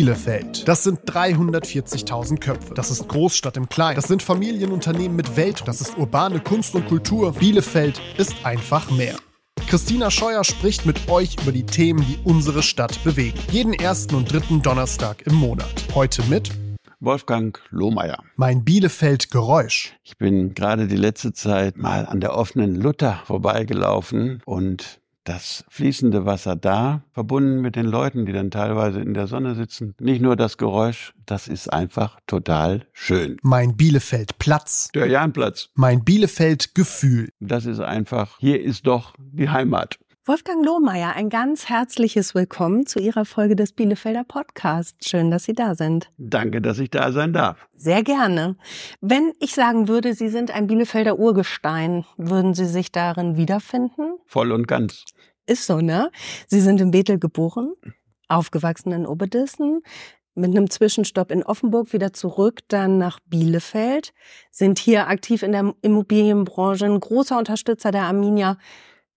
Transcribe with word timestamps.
Bielefeld. 0.00 0.66
Das 0.66 0.82
sind 0.82 1.00
340.000 1.00 2.40
Köpfe. 2.40 2.72
Das 2.72 2.90
ist 2.90 3.06
Großstadt 3.06 3.58
im 3.58 3.68
Kleinen. 3.68 3.96
Das 3.96 4.08
sind 4.08 4.22
Familienunternehmen 4.22 5.14
mit 5.14 5.36
Welt. 5.36 5.62
Das 5.66 5.82
ist 5.82 5.98
urbane 5.98 6.40
Kunst 6.40 6.74
und 6.74 6.86
Kultur. 6.86 7.34
Bielefeld 7.34 8.00
ist 8.16 8.34
einfach 8.42 8.90
mehr. 8.90 9.16
Christina 9.66 10.10
Scheuer 10.10 10.42
spricht 10.42 10.86
mit 10.86 11.10
euch 11.10 11.36
über 11.42 11.52
die 11.52 11.66
Themen, 11.66 12.02
die 12.06 12.18
unsere 12.24 12.62
Stadt 12.62 13.04
bewegen. 13.04 13.38
Jeden 13.50 13.74
ersten 13.74 14.14
und 14.14 14.32
dritten 14.32 14.62
Donnerstag 14.62 15.26
im 15.26 15.34
Monat. 15.34 15.84
Heute 15.94 16.22
mit 16.30 16.50
Wolfgang 17.00 17.60
Lohmeier. 17.68 18.22
Mein 18.36 18.64
Bielefeld 18.64 19.30
Geräusch. 19.30 19.94
Ich 20.02 20.16
bin 20.16 20.54
gerade 20.54 20.86
die 20.86 20.96
letzte 20.96 21.34
Zeit 21.34 21.76
mal 21.76 22.06
an 22.06 22.20
der 22.20 22.34
offenen 22.34 22.74
Luther 22.74 23.20
vorbeigelaufen 23.26 24.40
und 24.46 24.99
das 25.24 25.64
fließende 25.68 26.24
Wasser 26.24 26.56
da, 26.56 27.02
verbunden 27.12 27.60
mit 27.60 27.76
den 27.76 27.86
Leuten, 27.86 28.26
die 28.26 28.32
dann 28.32 28.50
teilweise 28.50 29.00
in 29.00 29.14
der 29.14 29.26
Sonne 29.26 29.54
sitzen. 29.54 29.94
Nicht 30.00 30.22
nur 30.22 30.36
das 30.36 30.58
Geräusch, 30.58 31.12
das 31.26 31.48
ist 31.48 31.72
einfach 31.72 32.18
total 32.26 32.86
schön. 32.92 33.36
Mein 33.42 33.76
Bielefeld 33.76 34.38
Platz. 34.38 34.88
Der 34.94 35.06
Jahnplatz. 35.06 35.68
Mein 35.74 36.04
Bielefeld 36.04 36.74
Gefühl. 36.74 37.30
Das 37.40 37.66
ist 37.66 37.80
einfach, 37.80 38.38
hier 38.38 38.60
ist 38.60 38.86
doch 38.86 39.14
die 39.18 39.48
Heimat. 39.48 39.98
Wolfgang 40.26 40.62
Lohmeier, 40.62 41.16
ein 41.16 41.30
ganz 41.30 41.70
herzliches 41.70 42.34
Willkommen 42.34 42.84
zu 42.84 42.98
Ihrer 42.98 43.24
Folge 43.24 43.56
des 43.56 43.72
Bielefelder 43.72 44.22
Podcasts. 44.22 45.08
Schön, 45.08 45.30
dass 45.30 45.44
Sie 45.44 45.54
da 45.54 45.74
sind. 45.74 46.12
Danke, 46.18 46.60
dass 46.60 46.78
ich 46.78 46.90
da 46.90 47.10
sein 47.10 47.32
darf. 47.32 47.66
Sehr 47.74 48.02
gerne. 48.02 48.56
Wenn 49.00 49.32
ich 49.40 49.54
sagen 49.54 49.88
würde, 49.88 50.12
Sie 50.12 50.28
sind 50.28 50.50
ein 50.50 50.66
Bielefelder 50.66 51.18
Urgestein, 51.18 52.04
würden 52.18 52.52
Sie 52.52 52.66
sich 52.66 52.92
darin 52.92 53.38
wiederfinden? 53.38 54.18
Voll 54.26 54.52
und 54.52 54.68
ganz. 54.68 55.04
Ist 55.46 55.64
so, 55.64 55.80
ne? 55.80 56.10
Sie 56.46 56.60
sind 56.60 56.82
in 56.82 56.90
Bethel 56.90 57.18
geboren, 57.18 57.72
aufgewachsen 58.28 58.92
in 58.92 59.06
Oberdissen, 59.06 59.80
mit 60.34 60.50
einem 60.50 60.68
Zwischenstopp 60.68 61.30
in 61.30 61.42
Offenburg 61.42 61.94
wieder 61.94 62.12
zurück, 62.12 62.60
dann 62.68 62.98
nach 62.98 63.20
Bielefeld, 63.20 64.12
sind 64.50 64.78
hier 64.78 65.08
aktiv 65.08 65.42
in 65.42 65.52
der 65.52 65.74
Immobilienbranche, 65.80 66.84
ein 66.84 67.00
großer 67.00 67.38
Unterstützer 67.38 67.90
der 67.90 68.02
Arminia. 68.02 68.58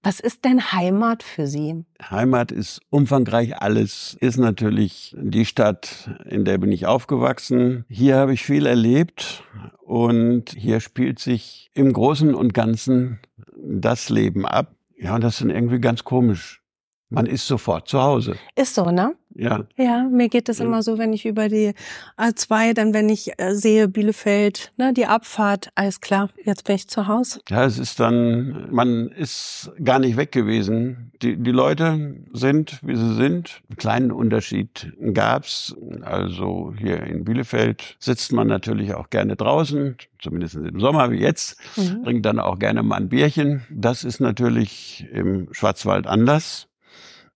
Was 0.06 0.20
ist 0.20 0.44
denn 0.44 0.74
Heimat 0.74 1.24
für 1.24 1.48
Sie? 1.48 1.86
Heimat 2.02 2.52
ist 2.52 2.82
umfangreich 2.90 3.62
alles, 3.62 4.18
ist 4.20 4.38
natürlich 4.38 5.16
die 5.18 5.46
Stadt, 5.46 6.10
in 6.26 6.44
der 6.44 6.58
bin 6.58 6.74
ich 6.74 6.86
aufgewachsen. 6.86 7.86
Hier 7.88 8.18
habe 8.18 8.34
ich 8.34 8.44
viel 8.44 8.66
erlebt 8.66 9.44
und 9.82 10.50
hier 10.58 10.82
spielt 10.82 11.20
sich 11.20 11.72
im 11.74 11.94
Großen 11.94 12.36
und 12.36 12.54
Ganzen 12.54 13.22
das 13.56 14.10
Leben 14.10 14.46
ab, 14.46 14.76
ja, 14.98 15.16
und 15.16 15.24
das 15.24 15.40
ist 15.40 15.50
irgendwie 15.50 15.80
ganz 15.80 16.04
komisch. 16.04 16.62
Man 17.10 17.26
ist 17.26 17.48
sofort 17.48 17.88
zu 17.88 18.02
Hause. 18.02 18.36
Ist 18.56 18.76
so, 18.76 18.90
ne? 18.90 19.16
Ja. 19.36 19.64
Ja, 19.78 20.04
mir 20.04 20.30
geht 20.30 20.50
es 20.50 20.60
immer 20.60 20.84
so, 20.84 20.98
wenn 20.98 21.14
ich 21.14 21.26
über 21.26 21.50
die 21.50 21.74
A2, 22.18 22.74
dann 22.74 22.94
wenn 22.94 23.10
ich 23.10 23.40
äh, 23.40 23.56
sehe 23.56 23.88
Bielefeld, 23.88 24.72
ne, 24.78 24.94
die 24.94 25.06
Abfahrt, 25.06 25.70
alles 25.76 26.02
klar, 26.02 26.30
jetzt 26.44 26.66
bin 26.66 26.76
ich 26.76 26.88
zu 26.88 27.08
Hause. 27.08 27.40
Ja, 27.50 27.66
es 27.66 27.80
ist 27.80 28.00
dann, 28.00 28.68
man 28.72 29.10
ist 29.10 29.72
gar 29.84 30.00
nicht 30.00 30.18
weg 30.18 30.32
gewesen. 30.32 31.12
Die, 31.22 31.38
die 31.38 31.52
Leute 31.52 32.16
sind, 32.34 32.80
wie 32.84 32.96
sie 32.96 33.16
sind. 33.16 33.62
Einen 33.70 33.78
kleinen 33.78 34.12
Unterschied 34.12 34.94
gab's. 35.14 35.76
Also 36.02 36.74
hier 36.78 37.04
in 37.04 37.24
Bielefeld 37.24 37.96
sitzt 38.00 38.32
man 38.34 38.48
natürlich 38.48 38.94
auch 38.94 39.10
gerne 39.10 39.36
draußen, 39.36 39.98
zumindest 40.22 40.56
im 40.56 40.80
Sommer 40.80 41.12
wie 41.12 41.20
jetzt, 41.20 41.58
mhm. 41.76 42.04
trinkt 42.04 42.26
dann 42.26 42.40
auch 42.40 42.60
gerne 42.60 42.84
mal 42.84 42.98
ein 42.98 43.10
Bierchen. 43.10 43.64
Das 43.70 44.04
ist 44.04 44.20
natürlich 44.20 45.08
im 45.12 45.48
Schwarzwald 45.52 46.08
anders. 46.08 46.68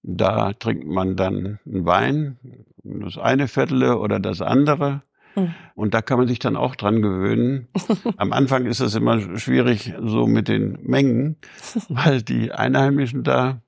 Da 0.09 0.53
trinkt 0.53 0.87
man 0.87 1.17
dann 1.17 1.59
einen 1.65 1.85
Wein, 1.85 2.37
das 2.81 3.17
eine 3.17 3.49
Viertel 3.49 3.83
oder 3.91 4.21
das 4.21 4.41
andere. 4.41 5.01
Hm. 5.33 5.53
Und 5.75 5.93
da 5.93 6.01
kann 6.01 6.17
man 6.17 6.29
sich 6.29 6.39
dann 6.39 6.55
auch 6.55 6.77
dran 6.77 7.01
gewöhnen. 7.01 7.67
Am 8.15 8.31
Anfang 8.31 8.65
ist 8.67 8.79
es 8.79 8.95
immer 8.95 9.37
schwierig 9.37 9.93
so 10.01 10.25
mit 10.25 10.47
den 10.47 10.79
Mengen, 10.81 11.35
weil 11.89 12.21
die 12.21 12.53
Einheimischen 12.53 13.23
da, 13.23 13.59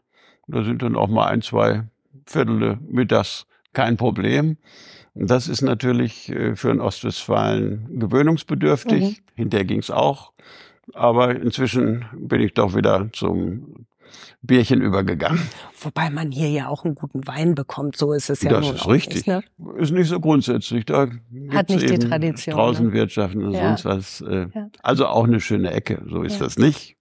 da 0.47 0.63
sind 0.63 0.81
dann 0.81 0.95
auch 0.95 1.09
mal 1.09 1.27
ein, 1.27 1.41
zwei 1.41 1.83
Viertel 2.25 2.77
mittags 2.87 3.45
kein 3.73 3.97
Problem. 3.97 4.55
Das 5.13 5.49
ist 5.49 5.61
natürlich 5.61 6.29
äh, 6.29 6.55
für 6.55 6.71
einen 6.71 6.79
Ostwestfalen 6.79 7.99
gewöhnungsbedürftig. 7.99 9.01
Mhm. 9.01 9.15
Hinterher 9.35 9.65
ging 9.65 9.79
es 9.79 9.91
auch. 9.91 10.31
Aber 10.93 11.35
inzwischen 11.35 12.05
bin 12.13 12.39
ich 12.39 12.53
doch 12.53 12.75
wieder 12.75 13.09
zum 13.11 13.85
Bierchen 14.41 14.81
übergegangen. 14.81 15.41
Wobei 15.81 16.09
man 16.09 16.31
hier 16.31 16.49
ja 16.49 16.67
auch 16.69 16.85
einen 16.85 16.95
guten 16.95 17.27
Wein 17.27 17.55
bekommt, 17.55 17.97
so 17.97 18.13
ist 18.13 18.29
es 18.29 18.41
ja 18.41 18.51
Das 18.51 18.69
ist 18.69 18.87
richtig. 18.87 19.27
Nicht, 19.27 19.27
ne? 19.27 19.43
Ist 19.77 19.91
nicht 19.91 20.07
so 20.07 20.19
grundsätzlich. 20.19 20.85
Da 20.85 21.07
Hat 21.51 21.69
nicht 21.69 21.89
die 21.89 21.99
Tradition. 21.99 22.55
Draußen 22.55 22.87
ne? 22.87 23.05
und 23.35 23.51
ja. 23.51 23.77
sonst 23.77 23.85
was. 23.85 24.21
Äh, 24.21 24.47
ja. 24.53 24.69
Also 24.81 25.07
auch 25.07 25.25
eine 25.25 25.41
schöne 25.41 25.71
Ecke, 25.71 26.01
so 26.07 26.23
ist 26.23 26.39
ja. 26.39 26.45
das 26.45 26.57
nicht. 26.57 26.95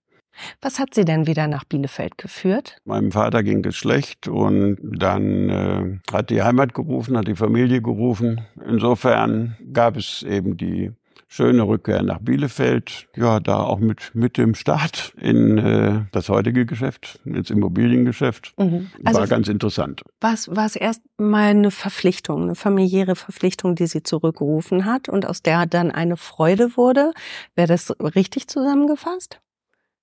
Was 0.60 0.78
hat 0.78 0.94
Sie 0.94 1.04
denn 1.04 1.26
wieder 1.26 1.46
nach 1.48 1.64
Bielefeld 1.64 2.18
geführt? 2.18 2.76
Meinem 2.84 3.12
Vater 3.12 3.42
ging 3.42 3.64
es 3.64 3.76
schlecht 3.76 4.28
und 4.28 4.78
dann 4.82 5.48
äh, 5.48 5.98
hat 6.12 6.30
die 6.30 6.42
Heimat 6.42 6.74
gerufen, 6.74 7.16
hat 7.16 7.28
die 7.28 7.34
Familie 7.34 7.82
gerufen. 7.82 8.42
Insofern 8.64 9.56
gab 9.72 9.96
es 9.96 10.22
eben 10.22 10.56
die 10.56 10.92
schöne 11.28 11.62
Rückkehr 11.62 12.02
nach 12.02 12.18
Bielefeld. 12.18 13.06
Ja, 13.14 13.38
da 13.38 13.58
auch 13.58 13.78
mit, 13.78 14.14
mit 14.14 14.38
dem 14.38 14.54
Start 14.54 15.12
in 15.20 15.58
äh, 15.58 16.00
das 16.10 16.28
heutige 16.30 16.66
Geschäft, 16.66 17.20
ins 17.24 17.50
Immobiliengeschäft. 17.50 18.54
Mhm. 18.58 18.90
Also 19.04 19.20
war 19.20 19.26
ganz 19.28 19.48
interessant. 19.48 20.02
War 20.20 20.32
es 20.32 20.76
erst 20.76 21.02
mal 21.18 21.50
eine 21.50 21.70
Verpflichtung, 21.70 22.44
eine 22.44 22.54
familiäre 22.54 23.14
Verpflichtung, 23.14 23.74
die 23.74 23.86
Sie 23.86 24.02
zurückgerufen 24.02 24.86
hat 24.86 25.08
und 25.08 25.26
aus 25.26 25.42
der 25.42 25.66
dann 25.66 25.90
eine 25.90 26.16
Freude 26.16 26.76
wurde? 26.76 27.12
Wäre 27.54 27.68
das 27.68 27.94
richtig 28.00 28.48
zusammengefasst? 28.48 29.40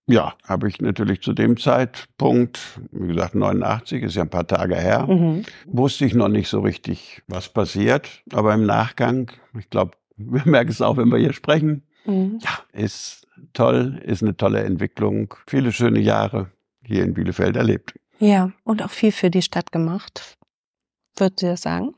Ja, 0.08 0.36
habe 0.44 0.68
ich 0.68 0.80
natürlich 0.82 1.22
zu 1.22 1.34
dem 1.34 1.58
Zeitpunkt, 1.58 2.80
wie 2.92 3.08
gesagt, 3.08 3.34
89 3.34 4.04
ist 4.04 4.16
ja 4.16 4.22
ein 4.22 4.30
paar 4.30 4.46
Tage 4.46 4.76
her, 4.76 5.08
mhm. 5.08 5.44
wusste 5.66 6.06
ich 6.06 6.14
noch 6.14 6.28
nicht 6.28 6.48
so 6.48 6.60
richtig, 6.60 7.24
was 7.28 7.50
passiert. 7.50 8.22
Aber 8.32 8.54
im 8.54 8.68
Nachgang, 8.68 9.32
ich 9.58 9.68
glaube, 9.72 9.98
wir 10.18 10.44
merken 10.46 10.72
es 10.72 10.82
auch, 10.82 10.98
wenn 10.98 11.10
wir 11.10 11.18
hier 11.18 11.34
sprechen. 11.34 11.84
Mhm. 12.06 12.40
Ja, 12.42 12.60
ist 12.74 13.28
toll, 13.54 14.02
ist 14.06 14.24
eine 14.24 14.38
tolle 14.38 14.64
Entwicklung. 14.64 15.34
Viele 15.48 15.72
schöne 15.72 16.00
Jahre 16.00 16.52
hier 16.84 17.04
in 17.04 17.14
Bielefeld 17.14 17.56
erlebt. 17.56 17.96
Ja, 18.20 18.52
und 18.64 18.84
auch 18.84 18.92
viel 18.92 19.12
für 19.12 19.30
die 19.30 19.42
Stadt 19.42 19.72
gemacht. 19.72 20.38
Würdet 21.18 21.42
ihr 21.42 21.50
das 21.52 21.64
sagen? 21.64 21.94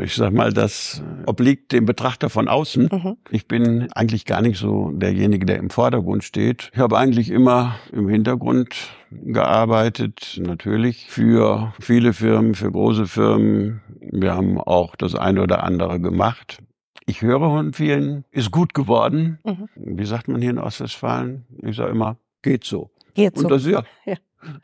Ich 0.00 0.14
sag 0.14 0.32
mal, 0.32 0.52
das 0.54 1.02
obliegt 1.26 1.72
dem 1.72 1.84
Betrachter 1.84 2.30
von 2.30 2.48
außen. 2.48 2.88
Mhm. 2.90 3.16
Ich 3.30 3.46
bin 3.46 3.92
eigentlich 3.92 4.24
gar 4.24 4.40
nicht 4.40 4.58
so 4.58 4.90
derjenige, 4.92 5.44
der 5.44 5.58
im 5.58 5.68
Vordergrund 5.68 6.24
steht. 6.24 6.70
Ich 6.72 6.78
habe 6.78 6.96
eigentlich 6.96 7.30
immer 7.30 7.76
im 7.92 8.08
Hintergrund 8.08 8.74
gearbeitet, 9.10 10.40
natürlich 10.40 11.06
für 11.10 11.74
viele 11.78 12.14
Firmen, 12.14 12.54
für 12.54 12.72
große 12.72 13.06
Firmen. 13.06 13.82
Wir 14.00 14.34
haben 14.34 14.58
auch 14.58 14.96
das 14.96 15.14
eine 15.14 15.42
oder 15.42 15.62
andere 15.62 16.00
gemacht. 16.00 16.58
Ich 17.06 17.22
höre 17.22 17.40
von 17.40 17.72
vielen, 17.72 18.24
ist 18.30 18.50
gut 18.50 18.74
geworden. 18.74 19.38
Mhm. 19.44 19.68
Wie 19.74 20.04
sagt 20.04 20.28
man 20.28 20.40
hier 20.40 20.50
in 20.50 20.58
Ostwestfalen? 20.58 21.44
Ich 21.62 21.76
sage 21.76 21.90
immer, 21.90 22.16
geht 22.42 22.64
so. 22.64 22.90
Geht 23.14 23.36
so. 23.36 23.44
Und 23.44 23.50
das 23.50 23.62
ist 23.62 23.72
ja, 23.72 23.84
ja. 24.04 24.16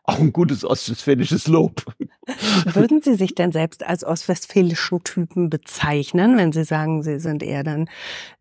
auch 0.04 0.18
ein 0.18 0.32
gutes 0.32 0.64
ostwestfälisches 0.64 1.48
Lob. 1.48 1.84
Würden 2.72 3.02
Sie 3.02 3.14
sich 3.14 3.34
denn 3.34 3.52
selbst 3.52 3.84
als 3.84 4.04
ostwestfälischen 4.04 5.02
Typen 5.02 5.50
bezeichnen, 5.50 6.36
wenn 6.36 6.52
Sie 6.52 6.64
sagen, 6.64 7.02
Sie 7.02 7.18
sind 7.18 7.42
eher 7.42 7.64
dann 7.64 7.88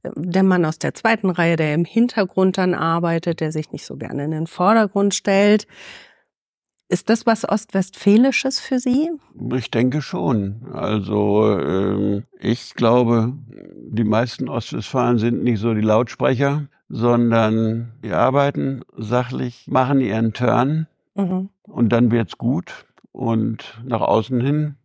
äh, 0.03 0.11
der 0.15 0.43
Mann 0.43 0.65
aus 0.65 0.79
der 0.79 0.93
zweiten 0.93 1.29
Reihe, 1.29 1.55
der 1.55 1.73
im 1.73 1.85
Hintergrund 1.85 2.57
dann 2.57 2.73
arbeitet, 2.73 3.39
der 3.39 3.51
sich 3.51 3.71
nicht 3.71 3.85
so 3.85 3.95
gerne 3.95 4.25
in 4.25 4.31
den 4.31 4.47
Vordergrund 4.47 5.15
stellt? 5.15 5.67
Ist 6.89 7.09
das 7.09 7.25
was 7.25 7.47
Ostwestfälisches 7.47 8.59
für 8.61 8.79
Sie? 8.79 9.09
Ich 9.53 9.69
denke 9.71 10.01
schon. 10.01 10.67
Also 10.71 11.59
ähm, 11.59 12.23
ich 12.39 12.75
glaube, 12.75 13.33
die 13.89 14.05
meisten 14.05 14.47
Ostwestfalen 14.47 15.17
sind 15.17 15.43
nicht 15.43 15.59
so 15.59 15.73
die 15.73 15.81
Lautsprecher, 15.81 16.67
sondern 16.87 17.91
die 18.03 18.13
arbeiten 18.13 18.83
sachlich, 18.95 19.65
machen 19.67 19.99
ihren 19.99 20.31
Turn 20.31 20.87
mhm. 21.15 21.49
und 21.63 21.89
dann 21.89 22.11
wird's 22.11 22.37
gut. 22.37 22.85
Und 23.11 23.81
nach 23.83 24.01
außen 24.01 24.39
hin, 24.39 24.75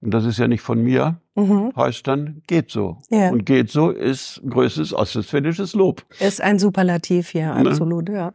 und 0.00 0.12
das 0.12 0.26
ist 0.26 0.38
ja 0.38 0.46
nicht 0.46 0.60
von 0.60 0.82
mir, 0.82 1.16
mhm. 1.38 1.72
heißt 1.76 2.06
dann 2.06 2.42
geht 2.46 2.70
so. 2.70 2.98
Ja. 3.10 3.30
Und 3.30 3.46
geht 3.46 3.70
so 3.70 3.90
ist 3.90 4.40
größtes 4.48 4.92
ostwestfälisches 4.94 5.74
Lob. 5.74 6.04
Ist 6.20 6.40
ein 6.40 6.58
Superlativ 6.58 7.28
hier, 7.28 7.54
ne? 7.54 7.70
absolut, 7.70 8.08
ja. 8.08 8.32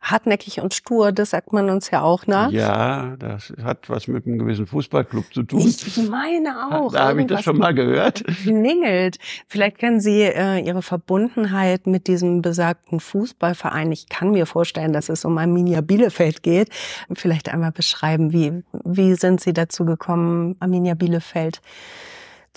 Hartnäckig 0.00 0.60
und 0.60 0.74
stur, 0.74 1.12
das 1.12 1.30
sagt 1.30 1.52
man 1.52 1.70
uns 1.70 1.90
ja 1.90 2.02
auch 2.02 2.26
nach. 2.26 2.50
Ja, 2.50 3.16
das 3.18 3.52
hat 3.62 3.90
was 3.90 4.08
mit 4.08 4.26
einem 4.26 4.38
gewissen 4.38 4.66
Fußballclub 4.66 5.32
zu 5.32 5.42
tun. 5.42 5.60
Ich 5.60 6.08
meine 6.08 6.70
auch. 6.70 6.92
Da 6.92 7.08
habe 7.08 7.20
ich 7.20 7.26
das 7.26 7.42
schon 7.42 7.58
mal 7.58 7.74
gehört. 7.74 8.24
Klingelt. 8.24 9.18
Vielleicht 9.46 9.78
kennen 9.78 10.00
Sie 10.00 10.22
äh, 10.22 10.58
Ihre 10.60 10.82
Verbundenheit 10.82 11.86
mit 11.86 12.06
diesem 12.06 12.42
besagten 12.42 13.00
Fußballverein. 13.00 13.92
Ich 13.92 14.08
kann 14.08 14.30
mir 14.30 14.46
vorstellen, 14.46 14.92
dass 14.92 15.08
es 15.08 15.24
um 15.24 15.36
Arminia 15.38 15.80
Bielefeld 15.80 16.42
geht. 16.42 16.70
Vielleicht 17.14 17.48
einmal 17.52 17.72
beschreiben, 17.72 18.32
wie, 18.32 18.64
wie 18.84 19.14
sind 19.14 19.40
Sie 19.40 19.52
dazu 19.52 19.84
gekommen, 19.84 20.56
Arminia 20.60 20.94
Bielefeld 20.94 21.60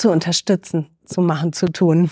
zu 0.01 0.11
unterstützen, 0.11 0.87
zu 1.05 1.21
machen, 1.21 1.53
zu 1.53 1.67
tun? 1.67 2.09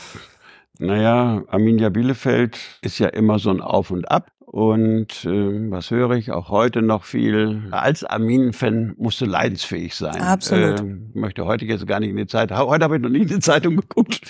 Naja, 0.78 1.44
Arminia 1.48 1.90
Bielefeld 1.90 2.58
ist 2.82 3.00
ja 3.00 3.08
immer 3.08 3.40
so 3.40 3.50
ein 3.50 3.62
Auf 3.62 3.92
und 3.92 4.10
Ab. 4.10 4.32
Und 4.40 5.26
äh, 5.26 5.72
was 5.72 5.92
höre 5.92 6.12
ich 6.12 6.32
auch 6.32 6.50
heute 6.50 6.82
noch 6.82 7.04
viel? 7.04 7.68
Als 7.72 8.04
Arminen-Fan 8.04 8.96
musst 8.98 9.22
du 9.22 9.26
leidensfähig 9.26 9.96
sein. 9.96 10.22
Absolut. 10.22 10.80
Äh, 10.80 10.84
möchte 11.14 11.46
heute 11.46 11.66
jetzt 11.66 11.86
gar 11.86 12.00
nicht 12.00 12.10
in 12.12 12.18
die 12.18 12.28
Zeit. 12.28 12.52
Heute 12.52 12.84
habe 12.84 12.96
ich 12.96 13.02
noch 13.02 13.10
nie 13.10 13.22
in 13.22 13.28
die 13.28 13.40
Zeitung 13.40 13.76
geguckt. 13.76 14.22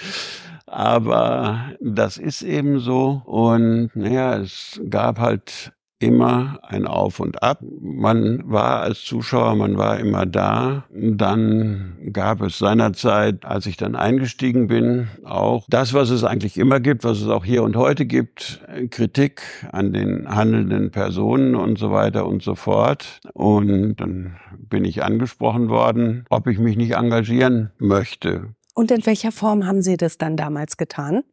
Aber 0.66 1.74
das 1.82 2.18
ist 2.18 2.42
eben 2.42 2.80
so. 2.80 3.22
Und 3.26 3.92
naja, 3.94 4.38
es 4.38 4.82
gab 4.90 5.20
halt 5.20 5.74
immer 6.00 6.60
ein 6.64 6.88
Auf 6.88 7.20
und 7.20 7.44
Ab. 7.44 7.60
Man 7.82 8.42
war 8.50 8.82
als 8.82 9.04
Zuschauer, 9.04 9.56
man 9.56 9.78
war 9.78 10.00
immer 10.00 10.26
da. 10.26 10.86
Dann 10.92 11.98
gab 12.14 12.42
es 12.42 12.58
seinerzeit, 12.58 13.46
als 13.46 13.66
ich 13.66 13.78
dann 13.78 13.96
eingestiegen 13.96 14.68
bin, 14.68 15.10
auch 15.26 15.66
das, 15.70 15.94
was 15.94 16.10
es 16.10 16.24
eigentlich 16.24 16.58
immer 16.58 16.80
gibt, 16.80 17.04
was 17.04 17.22
es 17.22 17.28
auch 17.28 17.44
hier 17.44 17.64
und 17.64 17.76
heute 17.76 18.06
gibt, 18.06 18.62
Kritik 18.90 19.42
an 19.72 19.94
den 19.94 20.28
handelnden 20.28 20.92
Personen 20.92 21.56
und 21.56 21.78
so 21.78 21.92
weiter 21.92 22.26
und 22.26 22.42
so 22.42 22.56
fort. 22.56 23.20
Und 23.34 23.98
dann 23.98 24.38
bin 24.58 24.86
ich 24.86 25.04
angesprochen 25.04 25.70
worden, 25.70 26.26
ob 26.30 26.48
ich 26.48 26.60
mich 26.60 26.78
nicht 26.78 26.96
engagieren 26.96 27.72
möchte. 27.78 28.56
Und 28.74 28.92
in 28.92 29.06
welcher 29.06 29.34
Form 29.34 29.68
haben 29.68 29.82
Sie 29.82 29.98
das 29.98 30.18
dann 30.18 30.38
damals 30.38 30.78
getan? 30.78 31.24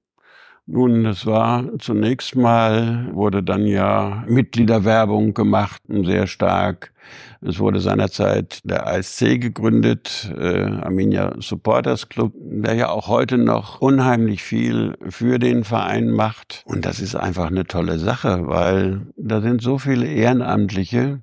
Nun, 0.69 1.05
das 1.05 1.27
war 1.27 1.79
zunächst 1.79 2.35
mal, 2.35 3.09
wurde 3.13 3.45
dann 3.45 3.69
ja 3.69 4.25
Mitgliederwerbung 4.27 5.33
gemacht, 5.33 5.81
sehr 5.89 6.27
stark. 6.27 6.93
Es 7.41 7.61
wurde 7.61 7.79
seinerzeit 7.79 8.63
der 8.65 8.85
ASC 8.89 9.41
gegründet, 9.41 10.33
äh, 10.37 10.65
Arminia 10.65 11.37
Supporters 11.39 12.09
Club, 12.09 12.33
der 12.37 12.75
ja 12.75 12.89
auch 12.89 13.07
heute 13.07 13.39
noch 13.39 13.81
unheimlich 13.81 14.43
viel 14.43 14.97
für 15.09 15.39
den 15.39 15.63
Verein 15.63 16.11
macht. 16.11 16.65
Und 16.67 16.85
das 16.85 16.99
ist 16.99 17.15
einfach 17.15 17.47
eine 17.47 17.67
tolle 17.67 18.01
Sache, 18.01 18.49
weil 18.49 19.07
da 19.17 19.41
sind 19.41 19.63
so 19.63 19.79
viele 19.79 20.07
Ehrenamtliche, 20.07 21.23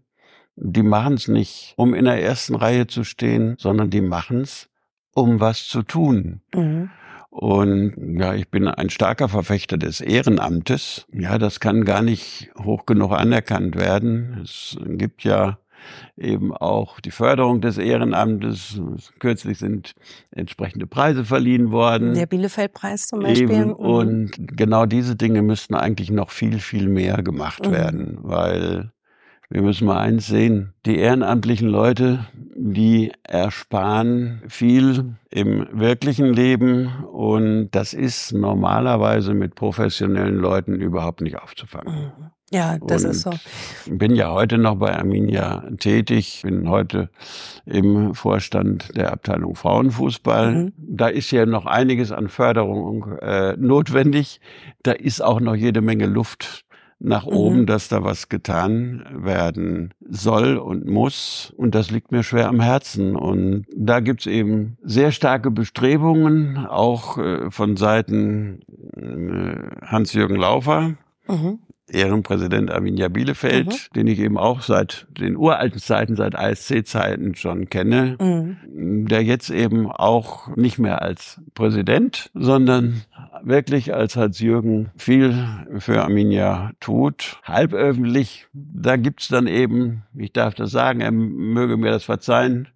die 0.56 0.84
machen 0.84 1.16
es 1.16 1.28
nicht, 1.28 1.74
um 1.76 1.94
in 1.94 2.06
der 2.06 2.24
ersten 2.24 2.56
Reihe 2.56 2.88
zu 2.88 3.04
stehen, 3.04 3.56
sondern 3.58 3.90
die 3.90 4.02
machen 4.02 4.42
es, 4.42 4.70
um 5.14 5.42
was 5.42 5.68
zu 5.68 5.82
tun. 5.82 6.40
Mhm. 6.56 6.92
Und 7.34 7.96
ja, 8.20 8.36
ich 8.36 8.48
bin 8.50 8.68
ein 8.68 8.92
starker 8.92 9.28
Verfechter 9.28 9.76
des 9.76 10.02
Ehrenamtes. 10.02 11.08
Ja, 11.12 11.40
das 11.40 11.60
kann 11.60 11.84
gar 11.84 12.04
nicht 12.04 12.52
hoch 12.64 12.86
genug 12.86 13.12
anerkannt 13.12 13.76
werden. 13.76 14.42
Es 14.44 14.78
gibt 14.86 15.24
ja 15.24 15.58
eben 16.16 16.54
auch 16.54 17.00
die 17.00 17.10
Förderung 17.10 17.60
des 17.60 17.80
Ehrenamtes. 17.80 18.80
Kürzlich 19.18 19.58
sind 19.58 19.96
entsprechende 20.30 20.86
Preise 20.86 21.26
verliehen 21.26 21.72
worden. 21.72 22.14
Der 22.14 22.28
Bielefeld-Preis 22.28 23.08
zum 23.08 23.22
Beispiel. 23.22 23.50
Eben. 23.50 23.70
Mhm. 23.70 23.74
Und 23.74 24.32
genau 24.56 24.86
diese 24.86 25.16
Dinge 25.16 25.42
müssten 25.42 25.74
eigentlich 25.74 26.12
noch 26.12 26.30
viel, 26.30 26.60
viel 26.60 26.88
mehr 26.88 27.24
gemacht 27.24 27.66
mhm. 27.66 27.72
werden, 27.72 28.18
weil 28.22 28.92
wir 29.54 29.62
müssen 29.62 29.86
mal 29.86 30.00
eins 30.00 30.26
sehen. 30.26 30.74
Die 30.88 30.98
ehrenamtlichen 30.98 31.70
Leute, 31.70 32.26
die 32.56 33.12
ersparen 33.22 34.42
viel 34.48 35.14
im 35.30 35.68
wirklichen 35.72 36.34
Leben 36.34 37.06
und 37.12 37.70
das 37.70 37.94
ist 37.94 38.34
normalerweise 38.34 39.36
mit 39.36 39.54
professionellen 39.54 40.38
Leuten 40.38 40.82
überhaupt 40.82 41.22
nicht 41.22 41.38
aufzufangen. 41.40 41.94
Mhm. 41.94 42.12
Ja, 42.52 42.80
das 42.80 43.04
und 43.04 43.12
ist 43.12 43.22
so. 43.22 43.32
Bin 43.88 44.16
ja 44.16 44.32
heute 44.32 44.58
noch 44.58 44.76
bei 44.76 44.98
Arminia 44.98 45.64
tätig, 45.80 46.42
bin 46.44 46.68
heute 46.68 47.10
im 47.66 48.16
Vorstand 48.16 48.96
der 48.98 49.14
Abteilung 49.14 49.54
Frauenfußball. 49.54 50.52
Mhm. 50.52 50.74
Da 50.78 51.08
ist 51.08 51.30
ja 51.30 51.46
noch 51.46 51.68
einiges 51.68 52.12
an 52.12 52.28
Förderung 52.28 53.20
äh, 53.22 53.56
notwendig. 53.58 54.42
Da 54.82 54.94
ist 54.94 55.22
auch 55.22 55.40
noch 55.40 55.56
jede 55.56 55.82
Menge 55.82 56.08
Luft 56.08 56.66
nach 57.04 57.26
mhm. 57.26 57.34
oben, 57.34 57.66
dass 57.66 57.90
da 57.90 58.04
was 58.04 58.30
getan 58.30 59.04
werden 59.12 59.94
soll 60.10 60.58
und 60.58 60.88
muss. 60.88 61.54
Und 61.58 61.76
das 61.76 61.92
liegt 61.92 62.12
mir 62.12 62.24
schwer 62.24 62.48
am 62.48 62.62
Herzen. 62.62 63.16
Und 63.16 63.66
da 63.76 64.00
gibt's 64.00 64.26
eben 64.26 64.78
sehr 64.84 65.12
starke 65.12 65.52
Bestrebungen, 65.52 66.58
auch 66.58 67.18
äh, 67.18 67.52
von 67.52 67.78
Seiten 67.78 68.62
äh, 68.96 69.86
Hans-Jürgen 69.86 70.38
Laufer. 70.38 70.96
Mhm. 71.28 71.60
Ehrenpräsident 71.90 72.72
Arminia 72.72 73.10
Bielefeld, 73.10 73.68
mhm. 73.68 73.94
den 73.96 74.08
ich 74.08 74.20
eben 74.20 74.38
auch 74.38 74.62
seit 74.62 75.06
den 75.10 75.36
uralten 75.36 75.80
Zeiten, 75.80 76.16
seit 76.16 76.36
ASC-Zeiten 76.36 77.36
schon 77.36 77.70
kenne, 77.70 78.16
mhm. 78.20 79.08
der 79.08 79.24
jetzt 79.24 79.50
eben 79.50 79.92
auch 79.92 80.56
nicht 80.56 80.80
mehr 80.80 81.02
als 81.02 81.42
Präsident, 81.54 82.32
sondern 82.34 83.02
wirklich 83.44 83.94
als 83.94 84.16
Hans-Jürgen 84.16 84.92
viel 84.96 85.36
für 85.80 86.02
Arminia 86.04 86.72
tut. 86.80 87.40
Halböffentlich, 87.44 88.48
da 88.54 88.96
gibt's 88.96 89.28
dann 89.28 89.48
eben, 89.48 90.04
ich 90.16 90.32
darf 90.32 90.56
das 90.56 90.72
sagen, 90.72 91.02
er 91.02 91.12
möge 91.12 91.76
mir 91.76 91.92
das 91.92 92.06
verzeihen, 92.06 92.70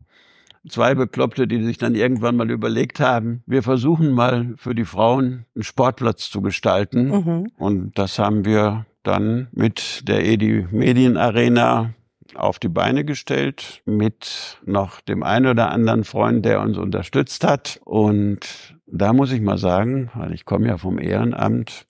zwei 0.69 0.95
Bekloppte, 0.95 1.47
die 1.47 1.63
sich 1.63 1.77
dann 1.77 1.95
irgendwann 1.95 2.35
mal 2.35 2.51
überlegt 2.51 2.99
haben, 2.99 3.41
wir 3.45 3.63
versuchen 3.63 4.11
mal 4.11 4.53
für 4.57 4.75
die 4.75 4.85
Frauen 4.85 5.45
einen 5.55 5.63
Sportplatz 5.63 6.29
zu 6.29 6.41
gestalten. 6.41 7.09
Mhm. 7.09 7.51
Und 7.57 7.97
das 7.97 8.19
haben 8.19 8.45
wir 8.45 8.85
dann 9.07 9.47
mit 9.51 10.07
der 10.07 10.25
EDI 10.25 10.67
Medienarena 10.71 11.93
auf 12.35 12.59
die 12.59 12.69
Beine 12.69 13.05
gestellt, 13.05 13.81
mit 13.85 14.59
noch 14.65 15.01
dem 15.01 15.23
einen 15.23 15.47
oder 15.47 15.71
anderen 15.71 16.03
Freund, 16.03 16.45
der 16.45 16.61
uns 16.61 16.77
unterstützt 16.77 17.43
hat. 17.43 17.79
Und 17.85 18.75
da 18.85 19.13
muss 19.13 19.31
ich 19.31 19.41
mal 19.41 19.57
sagen, 19.57 20.11
weil 20.13 20.33
ich 20.33 20.45
komme 20.45 20.67
ja 20.67 20.77
vom 20.77 20.99
Ehrenamt, 20.99 21.87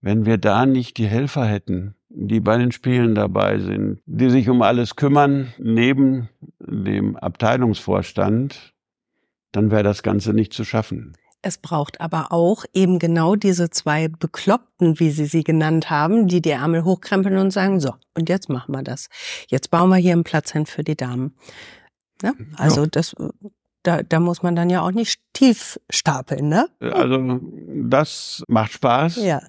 wenn 0.00 0.26
wir 0.26 0.38
da 0.38 0.66
nicht 0.66 0.96
die 0.98 1.06
Helfer 1.06 1.44
hätten, 1.44 1.94
die 2.08 2.40
bei 2.40 2.58
den 2.58 2.72
Spielen 2.72 3.14
dabei 3.14 3.58
sind, 3.58 4.00
die 4.06 4.30
sich 4.30 4.48
um 4.48 4.62
alles 4.62 4.96
kümmern, 4.96 5.52
neben 5.58 6.28
dem 6.60 7.16
Abteilungsvorstand, 7.16 8.74
dann 9.52 9.70
wäre 9.70 9.82
das 9.82 10.02
Ganze 10.02 10.32
nicht 10.32 10.52
zu 10.52 10.64
schaffen. 10.64 11.14
Es 11.42 11.58
braucht 11.58 12.00
aber 12.00 12.30
auch 12.30 12.64
eben 12.72 13.00
genau 13.00 13.34
diese 13.34 13.68
zwei 13.70 14.06
Bekloppten, 14.06 15.00
wie 15.00 15.10
Sie 15.10 15.26
sie 15.26 15.42
genannt 15.42 15.90
haben, 15.90 16.28
die 16.28 16.40
die 16.40 16.50
Ärmel 16.50 16.84
hochkrempeln 16.84 17.36
und 17.36 17.50
sagen, 17.50 17.80
so, 17.80 17.94
und 18.14 18.28
jetzt 18.28 18.48
machen 18.48 18.72
wir 18.72 18.82
das. 18.82 19.08
Jetzt 19.48 19.70
bauen 19.70 19.90
wir 19.90 19.96
hier 19.96 20.12
einen 20.12 20.24
Platz 20.24 20.52
hin 20.52 20.66
für 20.66 20.84
die 20.84 20.96
Damen. 20.96 21.34
Ja? 22.22 22.32
Also 22.56 22.82
ja. 22.82 22.88
das, 22.92 23.16
da, 23.82 24.02
da 24.04 24.20
muss 24.20 24.42
man 24.42 24.54
dann 24.54 24.70
ja 24.70 24.82
auch 24.82 24.92
nicht 24.92 25.20
tief 25.32 25.80
stapeln, 25.90 26.48
ne? 26.48 26.68
Also 26.78 27.40
das 27.84 28.44
macht 28.46 28.72
Spaß. 28.72 29.16
Ja. 29.16 29.42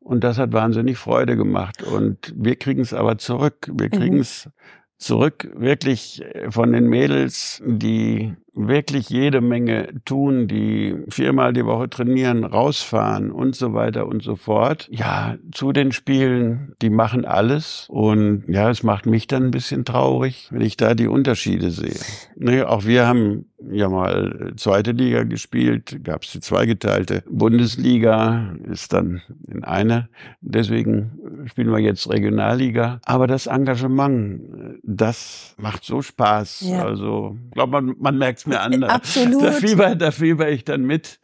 Und 0.00 0.24
das 0.24 0.38
hat 0.38 0.52
wahnsinnig 0.52 0.98
Freude 0.98 1.36
gemacht. 1.36 1.82
Und 1.82 2.34
wir 2.36 2.56
kriegen 2.56 2.80
es 2.80 2.94
aber 2.94 3.18
zurück. 3.18 3.70
Wir 3.72 3.90
kriegen 3.90 4.18
es 4.18 4.46
mhm. 4.46 4.50
zurück 4.96 5.50
wirklich 5.54 6.24
von 6.50 6.72
den 6.72 6.86
Mädels, 6.88 7.62
die 7.64 8.34
wirklich 8.58 9.08
jede 9.08 9.40
Menge 9.40 9.88
tun, 10.04 10.48
die 10.48 10.96
viermal 11.08 11.52
die 11.52 11.64
Woche 11.64 11.88
trainieren, 11.88 12.44
rausfahren 12.44 13.30
und 13.30 13.54
so 13.54 13.72
weiter 13.72 14.06
und 14.06 14.22
so 14.22 14.36
fort. 14.36 14.88
Ja, 14.90 15.36
zu 15.52 15.72
den 15.72 15.92
Spielen, 15.92 16.74
die 16.82 16.90
machen 16.90 17.24
alles. 17.24 17.86
Und 17.88 18.44
ja, 18.48 18.68
es 18.70 18.82
macht 18.82 19.06
mich 19.06 19.26
dann 19.26 19.44
ein 19.44 19.50
bisschen 19.50 19.84
traurig, 19.84 20.48
wenn 20.50 20.62
ich 20.62 20.76
da 20.76 20.94
die 20.94 21.06
Unterschiede 21.06 21.70
sehe. 21.70 22.00
Ne, 22.36 22.68
auch 22.68 22.84
wir 22.84 23.06
haben 23.06 23.46
ja 23.70 23.88
mal 23.88 24.52
zweite 24.56 24.92
Liga 24.92 25.24
gespielt, 25.24 26.00
gab 26.04 26.22
es 26.22 26.32
die 26.32 26.40
zweigeteilte 26.40 27.24
Bundesliga, 27.28 28.54
ist 28.70 28.92
dann 28.92 29.20
in 29.48 29.64
eine. 29.64 30.08
Deswegen 30.40 31.18
spielen 31.46 31.70
wir 31.70 31.78
jetzt 31.78 32.08
Regionalliga. 32.08 33.00
Aber 33.04 33.26
das 33.26 33.46
Engagement, 33.46 34.42
das 34.82 35.54
macht 35.58 35.84
so 35.84 36.02
Spaß. 36.02 36.64
Ja. 36.68 36.84
Also, 36.84 37.36
ich 37.48 37.54
glaube, 37.54 37.72
man, 37.72 37.96
man 37.98 38.18
merkt 38.18 38.47
es 38.50 38.56
mir 38.56 38.60
an. 38.60 38.84
Absolut. 38.84 39.42
Da 39.42 39.52
fieber, 39.52 39.94
da 39.94 40.10
fieber 40.10 40.48
ich 40.50 40.64
dann 40.64 40.84
mit. 40.84 41.20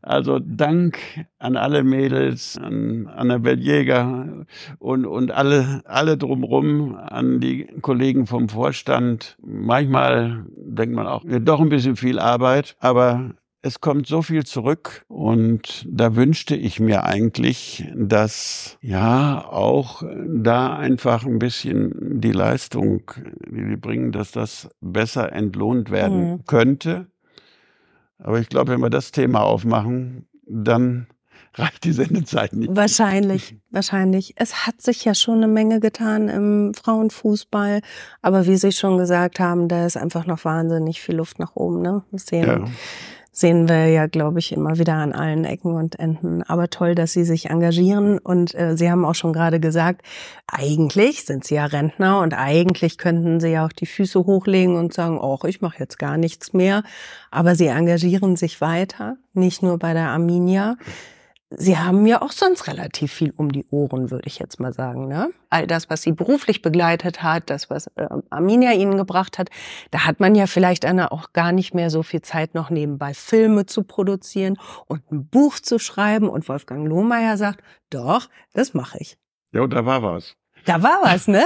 Also 0.00 0.38
Dank 0.38 0.98
an 1.38 1.56
alle 1.56 1.82
Mädels, 1.82 2.56
an 2.56 3.08
Annabelle 3.08 3.60
Jäger 3.60 4.46
und, 4.78 5.06
und 5.06 5.32
alle, 5.32 5.82
alle 5.86 6.16
drumrum, 6.16 6.94
an 6.94 7.40
die 7.40 7.66
Kollegen 7.82 8.26
vom 8.26 8.48
Vorstand. 8.48 9.36
Manchmal 9.42 10.46
denkt 10.56 10.94
man 10.94 11.06
auch, 11.06 11.24
doch 11.26 11.60
ein 11.60 11.68
bisschen 11.68 11.96
viel 11.96 12.18
Arbeit, 12.18 12.76
aber 12.78 13.34
es 13.60 13.80
kommt 13.80 14.06
so 14.06 14.22
viel 14.22 14.44
zurück 14.44 15.04
und 15.08 15.84
da 15.88 16.14
wünschte 16.14 16.54
ich 16.54 16.78
mir 16.78 17.04
eigentlich, 17.04 17.84
dass 17.94 18.78
ja 18.80 19.44
auch 19.44 20.04
da 20.26 20.76
einfach 20.76 21.24
ein 21.26 21.40
bisschen 21.40 22.20
die 22.20 22.32
Leistung, 22.32 23.10
die 23.46 23.68
wir 23.68 23.80
bringen, 23.80 24.12
dass 24.12 24.30
das 24.30 24.68
besser 24.80 25.32
entlohnt 25.32 25.90
werden 25.90 26.30
mhm. 26.30 26.44
könnte. 26.46 27.06
Aber 28.18 28.38
ich 28.38 28.48
glaube, 28.48 28.72
wenn 28.72 28.80
wir 28.80 28.90
das 28.90 29.10
Thema 29.10 29.42
aufmachen, 29.42 30.28
dann 30.46 31.08
reicht 31.54 31.82
die 31.82 31.92
Sendezeit 31.92 32.52
nicht. 32.52 32.76
Wahrscheinlich, 32.76 33.56
wahrscheinlich. 33.70 34.34
Es 34.36 34.66
hat 34.66 34.80
sich 34.80 35.04
ja 35.04 35.14
schon 35.14 35.38
eine 35.38 35.48
Menge 35.48 35.80
getan 35.80 36.28
im 36.28 36.74
Frauenfußball, 36.74 37.80
aber 38.22 38.46
wie 38.46 38.56
Sie 38.56 38.70
schon 38.70 38.98
gesagt 38.98 39.40
haben, 39.40 39.66
da 39.66 39.84
ist 39.84 39.96
einfach 39.96 40.26
noch 40.26 40.44
wahnsinnig 40.44 41.00
viel 41.00 41.16
Luft 41.16 41.40
nach 41.40 41.56
oben. 41.56 41.82
Ne? 41.82 42.04
Wir 42.12 42.18
sehen, 42.20 42.46
ja 42.46 42.64
sehen 43.38 43.68
wir 43.68 43.86
ja, 43.86 44.08
glaube 44.08 44.40
ich, 44.40 44.50
immer 44.50 44.78
wieder 44.78 44.94
an 44.94 45.12
allen 45.12 45.44
Ecken 45.44 45.76
und 45.76 46.00
Enden. 46.00 46.42
Aber 46.42 46.70
toll, 46.70 46.96
dass 46.96 47.12
Sie 47.12 47.22
sich 47.22 47.50
engagieren. 47.50 48.18
Und 48.18 48.52
äh, 48.56 48.76
Sie 48.76 48.90
haben 48.90 49.04
auch 49.04 49.14
schon 49.14 49.32
gerade 49.32 49.60
gesagt, 49.60 50.02
eigentlich 50.48 51.24
sind 51.24 51.44
Sie 51.44 51.54
ja 51.54 51.66
Rentner 51.66 52.20
und 52.20 52.34
eigentlich 52.34 52.98
könnten 52.98 53.38
Sie 53.38 53.50
ja 53.50 53.64
auch 53.64 53.72
die 53.72 53.86
Füße 53.86 54.18
hochlegen 54.18 54.74
und 54.74 54.92
sagen, 54.92 55.20
oh, 55.20 55.38
ich 55.46 55.60
mache 55.60 55.78
jetzt 55.78 56.00
gar 56.00 56.16
nichts 56.16 56.52
mehr. 56.52 56.82
Aber 57.30 57.54
Sie 57.54 57.68
engagieren 57.68 58.34
sich 58.34 58.60
weiter, 58.60 59.18
nicht 59.34 59.62
nur 59.62 59.78
bei 59.78 59.92
der 59.92 60.08
Arminia. 60.08 60.74
Sie 61.50 61.78
haben 61.78 62.04
ja 62.04 62.20
auch 62.20 62.32
sonst 62.32 62.66
relativ 62.68 63.10
viel 63.10 63.32
um 63.34 63.50
die 63.50 63.64
Ohren, 63.70 64.10
würde 64.10 64.26
ich 64.26 64.38
jetzt 64.38 64.60
mal 64.60 64.74
sagen. 64.74 65.08
Ne? 65.08 65.30
All 65.48 65.66
das, 65.66 65.88
was 65.88 66.02
Sie 66.02 66.12
beruflich 66.12 66.60
begleitet 66.60 67.22
hat, 67.22 67.48
das, 67.48 67.70
was 67.70 67.86
äh, 67.96 68.06
Arminia 68.28 68.72
Ihnen 68.72 68.98
gebracht 68.98 69.38
hat, 69.38 69.48
da 69.90 70.04
hat 70.04 70.20
man 70.20 70.34
ja 70.34 70.46
vielleicht 70.46 70.84
Anna 70.84 71.10
auch 71.10 71.32
gar 71.32 71.52
nicht 71.52 71.72
mehr 71.74 71.88
so 71.88 72.02
viel 72.02 72.20
Zeit, 72.20 72.54
noch 72.54 72.68
nebenbei 72.68 73.14
Filme 73.14 73.64
zu 73.64 73.82
produzieren 73.82 74.58
und 74.86 75.10
ein 75.10 75.26
Buch 75.26 75.58
zu 75.58 75.78
schreiben. 75.78 76.28
Und 76.28 76.48
Wolfgang 76.50 76.86
Lohmeier 76.86 77.38
sagt, 77.38 77.62
doch, 77.88 78.28
das 78.52 78.74
mache 78.74 78.98
ich. 79.00 79.16
Ja, 79.52 79.66
da 79.66 79.86
war 79.86 80.02
was. 80.02 80.36
Da 80.66 80.82
war 80.82 81.00
was, 81.02 81.28
ne? 81.28 81.44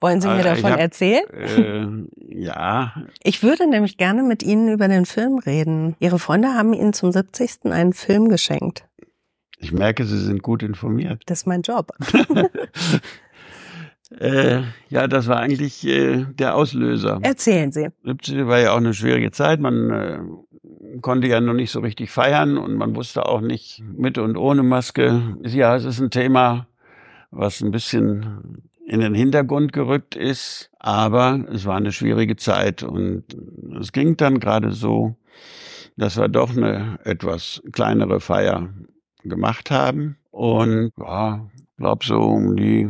Wollen 0.00 0.20
Sie 0.20 0.28
mir 0.28 0.34
Also, 0.34 0.48
ich 0.48 0.54
davon 0.54 0.72
hab, 0.72 0.80
erzählen? 0.80 2.08
Äh, 2.16 2.42
ja, 2.42 2.94
Ich 3.22 3.42
würde 3.42 3.68
nämlich 3.68 3.98
gerne 3.98 4.22
mit 4.22 4.42
Ihnen 4.42 4.68
über 4.68 4.88
den 4.88 5.04
Film 5.04 5.38
reden. 5.38 5.94
Ihre 5.98 6.18
Freunde 6.18 6.54
haben 6.54 6.72
Ihnen 6.72 6.94
zum 6.94 7.12
70. 7.12 7.66
einen 7.66 7.92
Film 7.92 8.28
geschenkt. 8.30 8.88
Ich 9.60 9.72
merke, 9.72 10.04
Sie 10.04 10.18
sind 10.18 10.42
gut 10.42 10.62
informiert. 10.62 11.22
Das 11.26 11.40
ist 11.40 11.46
mein 11.46 11.62
Job. 11.62 11.92
Äh, 14.18 14.62
ja, 14.88 15.06
das 15.06 15.28
war 15.28 15.38
eigentlich 15.38 15.86
äh, 15.86 16.24
der 16.34 16.56
Auslöser. 16.56 17.20
Erzählen 17.22 17.70
Sie. 17.70 17.88
70 18.04 18.46
war 18.46 18.58
ja 18.58 18.72
auch 18.72 18.78
eine 18.78 18.92
schwierige 18.92 19.30
Zeit. 19.30 19.60
Man 19.60 19.90
äh, 19.90 20.18
konnte 21.00 21.28
ja 21.28 21.40
noch 21.40 21.54
nicht 21.54 21.70
so 21.70 21.80
richtig 21.80 22.10
feiern 22.10 22.58
und 22.58 22.74
man 22.74 22.96
wusste 22.96 23.26
auch 23.26 23.40
nicht 23.40 23.82
mit 23.84 24.18
und 24.18 24.36
ohne 24.36 24.64
Maske. 24.64 25.36
Ja, 25.44 25.76
es 25.76 25.84
ist 25.84 26.00
ein 26.00 26.10
Thema, 26.10 26.66
was 27.30 27.60
ein 27.60 27.70
bisschen 27.70 28.70
in 28.84 28.98
den 28.98 29.14
Hintergrund 29.14 29.72
gerückt 29.72 30.16
ist, 30.16 30.72
aber 30.80 31.44
es 31.52 31.64
war 31.64 31.76
eine 31.76 31.92
schwierige 31.92 32.34
Zeit 32.34 32.82
und 32.82 33.24
es 33.80 33.92
ging 33.92 34.16
dann 34.16 34.40
gerade 34.40 34.72
so, 34.72 35.14
dass 35.96 36.16
wir 36.16 36.26
doch 36.26 36.50
eine 36.50 36.98
etwas 37.04 37.62
kleinere 37.70 38.18
Feier 38.18 38.68
gemacht 39.24 39.70
haben. 39.70 40.16
Und 40.30 40.92
ja, 40.98 41.48
glaube 41.80 42.04
so 42.04 42.20
um 42.20 42.54
die 42.56 42.88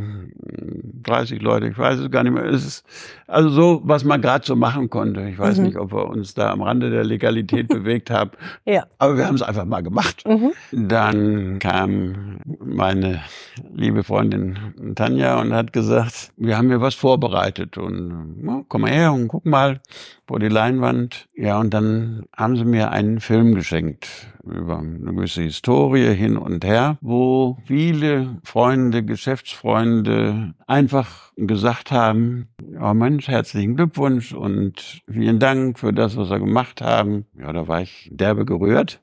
30 1.02 1.40
Leute, 1.40 1.68
ich 1.68 1.78
weiß 1.78 1.98
es 2.00 2.10
gar 2.10 2.22
nicht 2.24 2.32
mehr. 2.32 2.44
Es 2.44 2.64
ist 2.66 2.84
also 3.26 3.48
so, 3.48 3.80
was 3.84 4.04
man 4.04 4.20
gerade 4.20 4.44
so 4.44 4.56
machen 4.56 4.90
konnte. 4.90 5.22
Ich 5.28 5.38
weiß 5.38 5.58
Mhm. 5.58 5.64
nicht, 5.64 5.76
ob 5.78 5.92
wir 5.92 6.06
uns 6.08 6.34
da 6.34 6.50
am 6.50 6.60
Rande 6.62 6.90
der 6.90 7.04
Legalität 7.04 7.68
bewegt 7.68 8.10
haben, 8.10 8.32
Ja. 8.66 8.84
aber 8.98 9.16
wir 9.16 9.26
haben 9.26 9.36
es 9.36 9.42
einfach 9.42 9.64
mal 9.64 9.82
gemacht. 9.82 10.24
Mhm. 10.26 10.52
Dann 10.88 11.58
kam 11.60 12.38
meine 12.64 13.20
liebe 13.74 14.02
Freundin 14.02 14.58
Tanja 14.96 15.40
und 15.40 15.52
hat 15.54 15.72
gesagt, 15.72 16.32
wir 16.36 16.56
haben 16.58 16.68
hier 16.68 16.80
was 16.80 16.94
vorbereitet 16.94 17.78
und 17.78 18.42
ja, 18.44 18.62
komm 18.68 18.82
mal 18.82 18.90
her 18.90 19.12
und 19.12 19.28
guck 19.28 19.46
mal 19.46 19.80
vor 20.26 20.38
die 20.40 20.48
Leinwand. 20.48 21.28
Ja, 21.34 21.58
und 21.60 21.72
dann 21.72 22.24
haben 22.36 22.56
sie 22.56 22.64
mir 22.64 22.90
einen 22.90 23.20
Film 23.20 23.54
geschenkt 23.54 24.08
über 24.44 24.78
eine 24.78 25.12
gewisse 25.14 25.42
Historie 25.42 26.14
hin 26.14 26.36
und 26.36 26.64
her, 26.64 26.96
wo 27.00 27.58
viele 27.66 28.36
Freunde, 28.44 28.79
Geschäftsfreunde 28.88 30.54
einfach 30.66 31.32
gesagt 31.36 31.90
haben, 31.90 32.48
ja 32.72 32.94
Mensch, 32.94 33.28
herzlichen 33.28 33.76
Glückwunsch 33.76 34.32
und 34.32 35.02
vielen 35.10 35.38
Dank 35.38 35.78
für 35.78 35.92
das, 35.92 36.16
was 36.16 36.30
wir 36.30 36.38
gemacht 36.38 36.80
haben. 36.80 37.26
Ja, 37.38 37.52
da 37.52 37.68
war 37.68 37.82
ich 37.82 38.08
derbe 38.12 38.44
gerührt. 38.44 39.00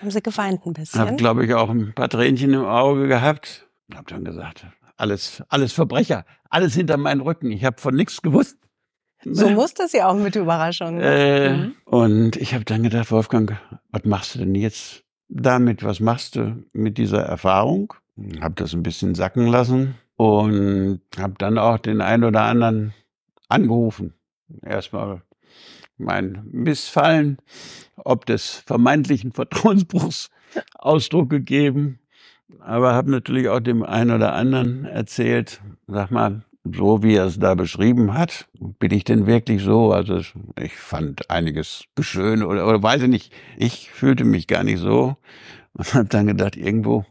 Haben 0.00 0.10
Sie 0.10 0.22
geweint 0.22 0.64
ein 0.66 0.72
bisschen? 0.72 1.00
Hab, 1.00 1.16
glaube 1.16 1.44
ich, 1.44 1.54
auch 1.54 1.70
ein 1.70 1.92
paar 1.94 2.08
Tränchen 2.08 2.52
im 2.54 2.64
Auge 2.64 3.06
gehabt. 3.06 3.68
Hab 3.94 4.06
dann 4.08 4.24
gesagt, 4.24 4.66
alles, 4.96 5.42
alles 5.48 5.72
Verbrecher, 5.72 6.24
alles 6.48 6.74
hinter 6.74 6.96
meinen 6.96 7.20
Rücken. 7.20 7.50
Ich 7.50 7.64
habe 7.64 7.80
von 7.80 7.94
nichts 7.94 8.22
gewusst. 8.22 8.56
so 9.24 9.48
muss 9.50 9.74
das 9.74 9.92
ja 9.92 10.08
auch 10.08 10.14
mit 10.14 10.36
Überraschung. 10.36 10.98
Äh, 11.00 11.50
Mhm. 11.56 11.74
Und 11.84 12.36
ich 12.36 12.54
habe 12.54 12.64
dann 12.64 12.82
gedacht, 12.82 13.10
Wolfgang, 13.10 13.56
was 13.90 14.04
machst 14.04 14.34
du 14.34 14.38
denn 14.40 14.54
jetzt 14.54 15.04
damit? 15.28 15.84
Was 15.84 16.00
machst 16.00 16.36
du 16.36 16.64
mit 16.72 16.96
dieser 16.98 17.22
Erfahrung? 17.22 17.92
Hab 18.40 18.56
das 18.56 18.72
ein 18.74 18.82
bisschen 18.82 19.14
sacken 19.14 19.46
lassen 19.46 19.94
und 20.16 21.00
habe 21.18 21.34
dann 21.38 21.58
auch 21.58 21.78
den 21.78 22.00
einen 22.00 22.24
oder 22.24 22.42
anderen 22.42 22.92
angerufen. 23.48 24.14
Erstmal 24.62 25.22
mein 25.96 26.42
Missfallen, 26.50 27.38
ob 27.96 28.26
des 28.26 28.56
vermeintlichen 28.66 29.32
Vertrauensbruchs 29.32 30.30
Ausdruck 30.74 31.30
gegeben, 31.30 32.00
aber 32.58 32.94
habe 32.94 33.10
natürlich 33.10 33.48
auch 33.48 33.60
dem 33.60 33.82
einen 33.82 34.10
oder 34.10 34.34
anderen 34.34 34.84
erzählt, 34.84 35.60
sag 35.86 36.10
mal, 36.10 36.42
so 36.64 37.02
wie 37.02 37.14
er 37.14 37.26
es 37.26 37.38
da 37.38 37.54
beschrieben 37.54 38.14
hat, 38.14 38.48
bin 38.78 38.90
ich 38.92 39.04
denn 39.04 39.26
wirklich 39.26 39.62
so? 39.62 39.92
Also 39.92 40.20
ich 40.60 40.76
fand 40.76 41.30
einiges 41.30 41.84
schön 42.00 42.42
oder, 42.42 42.66
oder 42.66 42.82
weiß 42.82 43.02
ich 43.02 43.08
nicht. 43.08 43.32
Ich 43.56 43.90
fühlte 43.90 44.24
mich 44.24 44.46
gar 44.46 44.64
nicht 44.64 44.78
so 44.78 45.16
und 45.72 45.94
habe 45.94 46.08
dann 46.08 46.26
gedacht, 46.26 46.56
irgendwo 46.56 47.06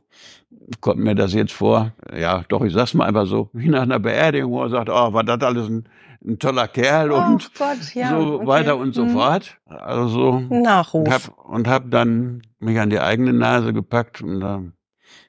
kommt 0.81 0.99
mir 0.99 1.15
das 1.15 1.33
jetzt 1.33 1.53
vor. 1.53 1.93
Ja, 2.15 2.43
doch, 2.49 2.61
ich 2.63 2.73
sag's 2.73 2.93
mal 2.93 3.05
einfach 3.05 3.25
so, 3.25 3.49
wie 3.53 3.69
nach 3.69 3.81
einer 3.83 3.99
Beerdigung, 3.99 4.51
wo 4.51 4.63
er 4.63 4.69
sagt, 4.69 4.89
oh, 4.89 5.13
war 5.13 5.23
das 5.23 5.41
alles 5.41 5.67
ein, 5.69 5.85
ein 6.25 6.37
toller 6.39 6.67
Kerl 6.67 7.11
und 7.11 7.49
oh 7.55 7.57
Gott, 7.59 7.95
ja. 7.95 8.09
so 8.09 8.35
okay. 8.35 8.47
weiter 8.47 8.77
und 8.77 8.93
so 8.93 9.05
Mhm. 9.05 9.09
fort. 9.11 9.57
Also 9.65 10.39
Nachruf. 10.49 11.07
und 11.07 11.13
hab, 11.13 11.45
und 11.49 11.67
hab 11.67 11.89
dann 11.91 12.41
mich 12.59 12.79
an 12.79 12.89
die 12.89 12.99
eigene 12.99 13.33
Nase 13.33 13.73
gepackt 13.73 14.21
und 14.21 14.39
dann, 14.41 14.73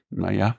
naja, 0.09 0.55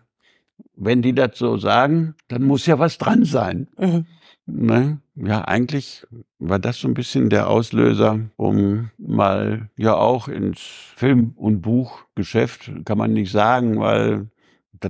wenn 0.74 1.02
die 1.02 1.14
das 1.14 1.32
so 1.38 1.58
sagen, 1.58 2.14
dann 2.28 2.42
muss 2.42 2.66
ja 2.66 2.78
was 2.78 2.98
dran 2.98 3.24
sein. 3.24 3.68
Mhm. 3.78 4.06
Ne? 4.46 4.98
Ja, 5.14 5.42
eigentlich 5.42 6.04
war 6.40 6.58
das 6.58 6.78
so 6.80 6.88
ein 6.88 6.94
bisschen 6.94 7.28
der 7.30 7.48
Auslöser, 7.48 8.18
um 8.36 8.90
mal 8.98 9.68
ja 9.76 9.94
auch 9.94 10.26
ins 10.26 10.58
Film- 10.96 11.34
und 11.36 11.60
Buchgeschäft, 11.60 12.72
kann 12.84 12.98
man 12.98 13.12
nicht 13.12 13.30
sagen, 13.30 13.78
weil 13.78 14.30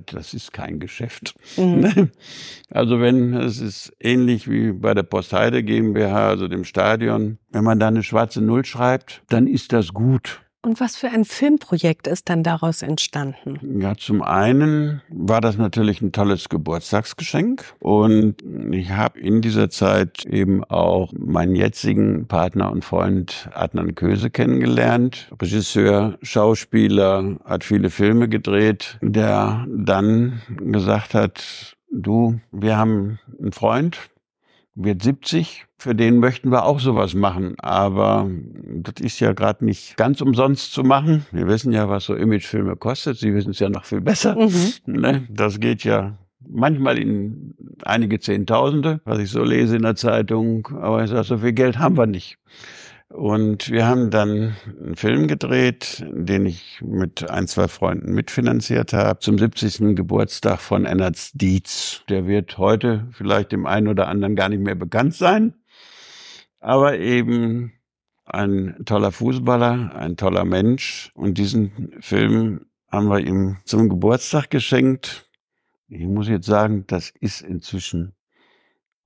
das, 0.01 0.35
ist 0.35 0.53
kein 0.53 0.81
Geschäft. 0.81 1.35
Mhm. 1.57 1.73
Ne? 1.83 2.11
Also 2.71 3.01
wenn, 3.01 3.35
es 3.35 3.61
ist 3.61 3.93
ähnlich 3.99 4.49
wie 4.49 4.73
bei 4.73 4.95
der 4.95 5.03
Postheide 5.03 5.63
GmbH, 5.63 6.29
also 6.29 6.47
dem 6.49 6.65
Stadion, 6.65 7.39
wenn 7.51 7.65
man 7.65 7.79
da 7.79 7.89
eine 7.89 8.03
schwarze 8.03 8.41
Null 8.41 8.65
schreibt, 8.65 9.23
dann 9.29 9.47
ist 9.47 9.73
das 9.73 9.93
gut. 9.93 10.43
Und 10.65 10.79
was 10.79 10.95
für 10.95 11.09
ein 11.09 11.25
Filmprojekt 11.25 12.07
ist 12.07 12.29
dann 12.29 12.45
daraus 12.45 12.83
entstanden? 12.83 13.81
Ja, 13.81 13.97
zum 13.97 14.23
einen 14.23 15.03
war 15.09 15.41
das 15.41 15.59
natürlich 15.59 16.01
ein 16.01 16.13
tolles 16.13 16.49
Geburtstagsgeschenk 16.49 17.65
und 17.81 18.37
ich 18.71 18.91
habe 18.91 19.19
in 19.19 19.41
dieser 19.41 19.71
Zeit 19.71 20.25
eben 20.25 20.63
auch 20.63 21.13
meinen 21.19 21.57
jetzigen 21.57 22.29
Partner 22.29 22.71
und 22.71 22.85
Freund 22.85 23.49
Adnan 23.53 23.97
Köse 23.97 24.31
kennengelernt. 24.31 25.33
Regisseur, 25.41 26.17
Schauspieler, 26.23 27.39
hat 27.45 27.65
viele 27.65 27.91
Filme 27.91 28.29
gedreht, 28.29 28.99
der 29.03 29.67
dann 29.69 30.43
gesagt 30.49 31.15
hat, 31.15 31.77
du, 31.91 32.41
wir 32.53 32.77
haben 32.77 33.19
einen 33.41 33.51
Freund, 33.51 33.99
wird 34.75 35.03
70, 35.03 35.67
für 35.79 35.95
den 35.95 36.19
möchten 36.19 36.51
wir 36.51 36.65
auch 36.65 36.81
sowas 36.81 37.15
machen. 37.15 37.55
Aber 37.59 38.31
das 38.75 39.01
ist 39.01 39.21
ja 39.21 39.33
gerade 39.33 39.65
nicht 39.65 39.97
ganz 39.97 40.21
umsonst 40.21 40.73
zu 40.73 40.83
machen. 40.83 41.27
Wir 41.33 41.47
wissen 41.47 41.73
ja, 41.73 41.89
was 41.89 42.05
so 42.05 42.15
Imagefilme 42.15 42.77
kostet. 42.77 43.19
Sie 43.19 43.35
wissen 43.35 43.51
es 43.51 43.59
ja 43.59 43.69
noch 43.69 43.85
viel 43.85 44.01
besser. 44.01 44.37
Mhm. 44.37 44.73
Ne? 44.87 45.27
Das 45.29 45.61
geht 45.61 45.85
ja 45.85 46.17
manchmal 46.49 46.99
in 46.99 47.55
einige 47.85 48.19
Zehntausende, 48.19 49.01
was 49.05 49.19
ich 49.19 49.31
so 49.31 49.45
lese 49.45 49.77
in 49.77 49.83
der 49.83 49.97
Zeitung. 49.97 50.69
Aber 50.81 51.05
ich 51.05 51.11
sage, 51.11 51.25
so 51.25 51.39
viel 51.39 51.53
Geld 51.53 51.79
haben 51.79 51.97
wir 51.97 52.07
nicht. 52.07 52.39
Und 53.13 53.71
wir 53.71 53.87
haben 53.87 54.11
dann 54.11 54.57
einen 54.81 54.97
Film 54.97 55.29
gedreht, 55.29 56.03
den 56.11 56.47
ich 56.47 56.81
mit 56.81 57.29
ein, 57.29 57.47
zwei 57.47 57.69
Freunden 57.69 58.15
mitfinanziert 58.15 58.95
habe, 58.95 59.19
zum 59.21 59.39
70. 59.39 59.95
Geburtstag 59.95 60.61
von 60.61 60.87
Ennard 60.87 61.19
Dietz. 61.35 62.05
Der 62.09 62.27
wird 62.27 62.57
heute 62.57 63.07
vielleicht 63.13 63.53
dem 63.53 63.67
einen 63.67 63.89
oder 63.89 64.09
anderen 64.09 64.35
gar 64.35 64.49
nicht 64.49 64.63
mehr 64.63 64.77
bekannt 64.77 65.15
sein, 65.15 65.53
aber 66.59 66.99
eben 66.99 67.75
ein 68.25 68.77
toller 68.87 69.13
Fußballer, 69.13 69.95
ein 69.95 70.17
toller 70.17 70.47
Mensch. 70.47 71.13
Und 71.15 71.37
diesen 71.37 71.93
Film 72.01 72.65
haben 72.91 73.09
wir 73.09 73.21
ihm 73.21 73.59
zum 73.67 73.91
Geburtstag 73.91 74.49
geschenkt. 74.49 75.29
Ich 75.89 76.07
muss 76.07 76.29
jetzt 76.29 76.47
sagen, 76.47 76.85
das 76.87 77.13
ist 77.21 77.43
inzwischen 77.43 78.15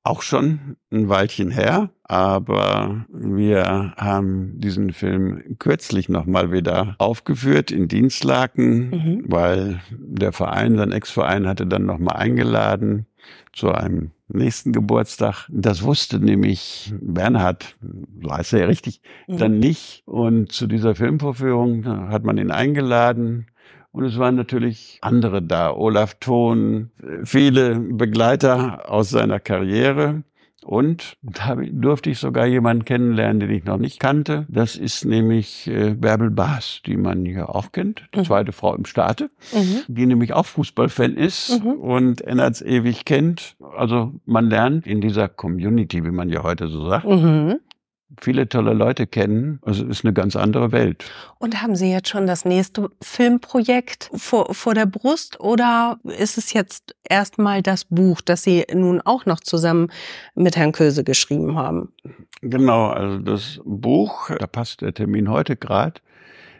auch 0.07 0.23
schon 0.23 0.77
ein 0.91 1.09
Weilchen 1.09 1.51
her, 1.51 1.91
aber 2.05 3.07
wir 3.13 3.95
haben 3.97 4.59
diesen 4.61 4.93
Film 4.93 5.57
kürzlich 5.59 6.09
nochmal 6.09 6.53
wieder 6.53 6.95
aufgeführt 6.99 7.71
in 7.71 7.89
Dienstlaken, 7.89 8.91
mhm. 8.91 9.25
weil 9.27 9.81
der 9.91 10.33
Verein, 10.33 10.77
sein 10.77 10.93
Ex-Verein 10.93 11.47
hatte 11.47 11.67
dann 11.67 11.87
nochmal 11.87 12.17
eingeladen 12.17 13.07
zu 13.53 13.73
einem 13.73 14.13
nächsten 14.29 14.73
Geburtstag. 14.73 15.49
Das 15.51 15.83
wusste 15.83 16.19
nämlich 16.19 16.93
Bernhard, 17.01 17.77
weiß 17.81 18.53
er 18.55 18.61
ja 18.61 18.67
richtig, 18.67 19.01
mhm. 19.27 19.39
dann 19.39 19.59
nicht. 19.59 20.03
Und 20.07 20.53
zu 20.53 20.67
dieser 20.67 20.95
Filmvorführung 20.95 21.87
hat 21.87 22.25
man 22.25 22.39
ihn 22.39 22.51
eingeladen. 22.51 23.47
Und 23.97 24.05
es 24.05 24.19
waren 24.19 24.35
natürlich 24.35 24.99
andere 25.01 25.41
da. 25.41 25.73
Olaf 25.75 26.17
Thon, 26.21 26.91
viele 27.25 27.81
Begleiter 27.81 28.91
aus 28.93 29.09
seiner 29.09 29.41
Karriere. 29.41 30.23
Und 30.63 31.17
da 31.23 31.55
durfte 31.55 32.11
ich 32.11 32.19
sogar 32.19 32.45
jemanden 32.45 32.85
kennenlernen, 32.85 33.41
den 33.41 33.51
ich 33.53 33.65
noch 33.65 33.79
nicht 33.79 33.99
kannte. 33.99 34.45
Das 34.51 34.77
ist 34.77 35.07
nämlich 35.07 35.67
äh, 35.69 35.95
Bärbel 35.95 36.31
Baas, 36.31 36.83
die 36.85 36.99
man 36.99 37.25
hier 37.25 37.55
auch 37.55 37.73
kennt, 37.73 38.05
die 38.15 38.19
mhm. 38.19 38.25
zweite 38.25 38.53
Frau 38.53 38.75
im 38.75 38.85
Staate, 38.85 39.31
mhm. 39.55 39.81
die 39.89 40.05
nämlich 40.05 40.35
auch 40.35 40.45
Fußballfan 40.45 41.15
ist 41.15 41.65
mhm. 41.65 41.81
und 41.81 42.21
Ennerts 42.21 42.61
ewig 42.61 43.07
kennt. 43.07 43.57
Also 43.79 44.13
man 44.27 44.51
lernt 44.51 44.87
in 44.87 45.01
dieser 45.01 45.29
Community, 45.31 46.05
wie 46.05 46.11
man 46.11 46.29
ja 46.29 46.43
heute 46.43 46.69
so 46.69 46.87
sagt, 46.87 47.07
mhm 47.07 47.61
viele 48.21 48.49
tolle 48.49 48.73
Leute 48.73 49.07
kennen. 49.07 49.59
Also 49.63 49.85
es 49.85 49.99
ist 49.99 50.05
eine 50.05 50.15
ganz 50.15 50.37
andere 50.37 50.73
Welt. 50.73 51.05
Und 51.39 51.63
haben 51.63 51.77
Sie 51.77 51.91
jetzt 51.91 52.09
schon 52.09 52.27
das 52.27 52.45
nächste 52.45 52.91
Filmprojekt 53.03 54.11
vor, 54.15 54.55
vor 54.55 54.75
der 54.75 54.87
Brust 54.87 55.41
oder 55.41 55.99
ist 56.05 56.39
es 56.39 56.53
jetzt 56.53 56.95
erstmal 57.09 57.63
das 57.63 57.85
Buch, 57.85 58.21
das 58.21 58.43
Sie 58.43 58.65
nun 58.73 59.01
auch 59.01 59.27
noch 59.27 59.41
zusammen 59.41 59.89
mit 60.35 60.57
Herrn 60.57 60.73
Köse 60.73 61.05
geschrieben 61.05 61.57
haben? 61.57 61.93
Genau, 62.43 62.89
also 62.89 63.19
das 63.19 63.61
Buch, 63.65 64.31
da 64.39 64.47
passt 64.47 64.83
der 64.83 64.95
Termin 64.95 65.31
heute 65.31 65.57
gerade. 65.57 66.01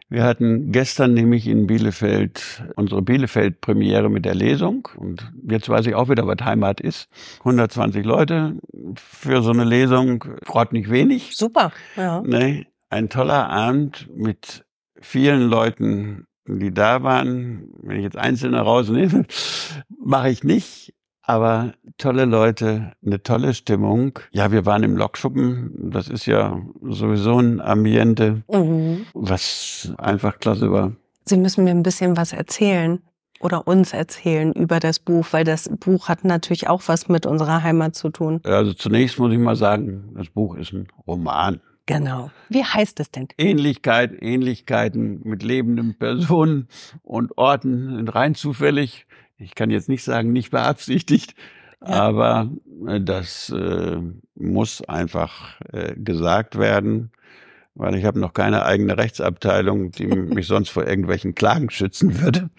Wir 0.09 0.23
hatten 0.23 0.71
gestern 0.71 1.15
nämlich 1.15 1.49
in 1.49 1.67
Bielefeld 1.67 2.63
unsere 2.77 3.03
Bielefeld-Premiere 3.03 4.09
mit 4.09 4.25
der 4.25 4.37
Lesung. 4.37 4.89
Und 4.97 5.33
jetzt 5.49 5.69
weiß 5.69 5.87
ich 5.87 5.97
auch 5.97 6.09
wieder, 6.09 6.27
was 6.27 6.45
Heimat 6.45 6.81
ist. 6.81 7.09
120 7.41 8.05
Leute 8.05 8.57
für 8.95 9.43
so 9.43 9.51
eine 9.51 9.65
Lesung, 9.65 10.25
freut 10.45 10.73
nicht 10.73 10.91
wenig. 10.91 11.37
Super, 11.37 11.73
ja. 11.97 12.23
Nee, 12.25 12.67
ein 12.89 13.09
toller 13.09 13.51
Abend 13.51 14.09
mit 14.15 14.65
vielen 15.01 15.43
Leuten, 15.43 16.27
die 16.47 16.73
da 16.73 17.03
waren. 17.03 17.69
Wenn 17.83 17.97
ich 17.97 18.05
jetzt 18.05 18.19
Einzelne 18.19 18.61
rausnehme, 18.61 19.27
mache 20.05 20.31
ich 20.31 20.45
nicht 20.45 20.95
aber 21.27 21.73
tolle 21.99 22.25
Leute, 22.25 22.93
eine 23.05 23.23
tolle 23.23 23.53
Stimmung. 23.53 24.19
Ja, 24.31 24.53
wir 24.53 24.65
waren 24.65 24.85
im 24.85 24.97
Lokschuppen. 24.97 25.91
Das 25.91 26.09
ist 26.09 26.27
ja 26.27 26.61
sowieso 26.83 27.39
ein 27.41 27.61
Ambiente, 27.61 28.43
mhm. 28.51 29.07
was 29.13 29.93
einfach 29.99 30.39
klasse 30.39 30.71
war. 30.71 30.93
Sie 31.25 31.37
müssen 31.37 31.65
mir 31.65 31.71
ein 31.71 31.83
bisschen 31.83 32.17
was 32.17 32.33
erzählen 32.33 33.01
oder 33.41 33.67
uns 33.67 33.93
erzählen 33.93 34.53
über 34.53 34.79
das 34.79 35.01
Buch, 35.01 35.27
weil 35.33 35.45
das 35.45 35.69
Buch 35.69 36.09
hat 36.09 36.25
natürlich 36.25 36.69
auch 36.69 36.83
was 36.87 37.09
mit 37.09 37.27
unserer 37.27 37.63
Heimat 37.63 37.97
zu 37.97 38.11
tun. 38.11 38.41
Also 38.45 38.73
zunächst 38.73 39.19
muss 39.19 39.33
ich 39.33 39.39
mal 39.39 39.57
sagen, 39.57 40.15
das 40.17 40.29
Buch 40.29 40.55
ist 40.57 40.73
ein 40.73 40.87
Roman. 41.07 41.61
Genau. 41.87 42.31
Wie 42.49 42.65
heißt 42.65 42.99
es 42.99 43.11
denn? 43.13 43.29
Ähnlichkeit, 43.39 44.13
Ähnlichkeiten 44.21 45.21
mit 45.25 45.43
lebenden 45.45 45.97
Personen 45.99 46.69
und 47.03 47.39
Orten 47.39 47.97
sind 47.97 48.15
rein 48.15 48.35
zufällig 48.35 49.07
ich 49.39 49.55
kann 49.55 49.71
jetzt 49.71 49.89
nicht 49.89 50.05
sagen, 50.05 50.33
nicht 50.33 50.51
beabsichtigt, 50.51 51.35
ja. 51.81 51.89
aber 51.89 52.51
äh, 52.87 53.01
das 53.01 53.51
äh, 53.51 53.99
muss 54.35 54.83
einfach 54.83 55.61
äh, 55.73 55.95
gesagt 55.97 56.59
werden, 56.59 57.11
weil 57.75 57.95
ich 57.95 58.05
habe 58.05 58.19
noch 58.19 58.33
keine 58.33 58.65
eigene 58.65 58.97
Rechtsabteilung, 58.97 59.91
die 59.91 60.07
mich 60.07 60.47
sonst 60.47 60.71
vor 60.71 60.87
irgendwelchen 60.87 61.35
Klagen 61.35 61.71
schützen 61.71 62.21
würde. 62.21 62.51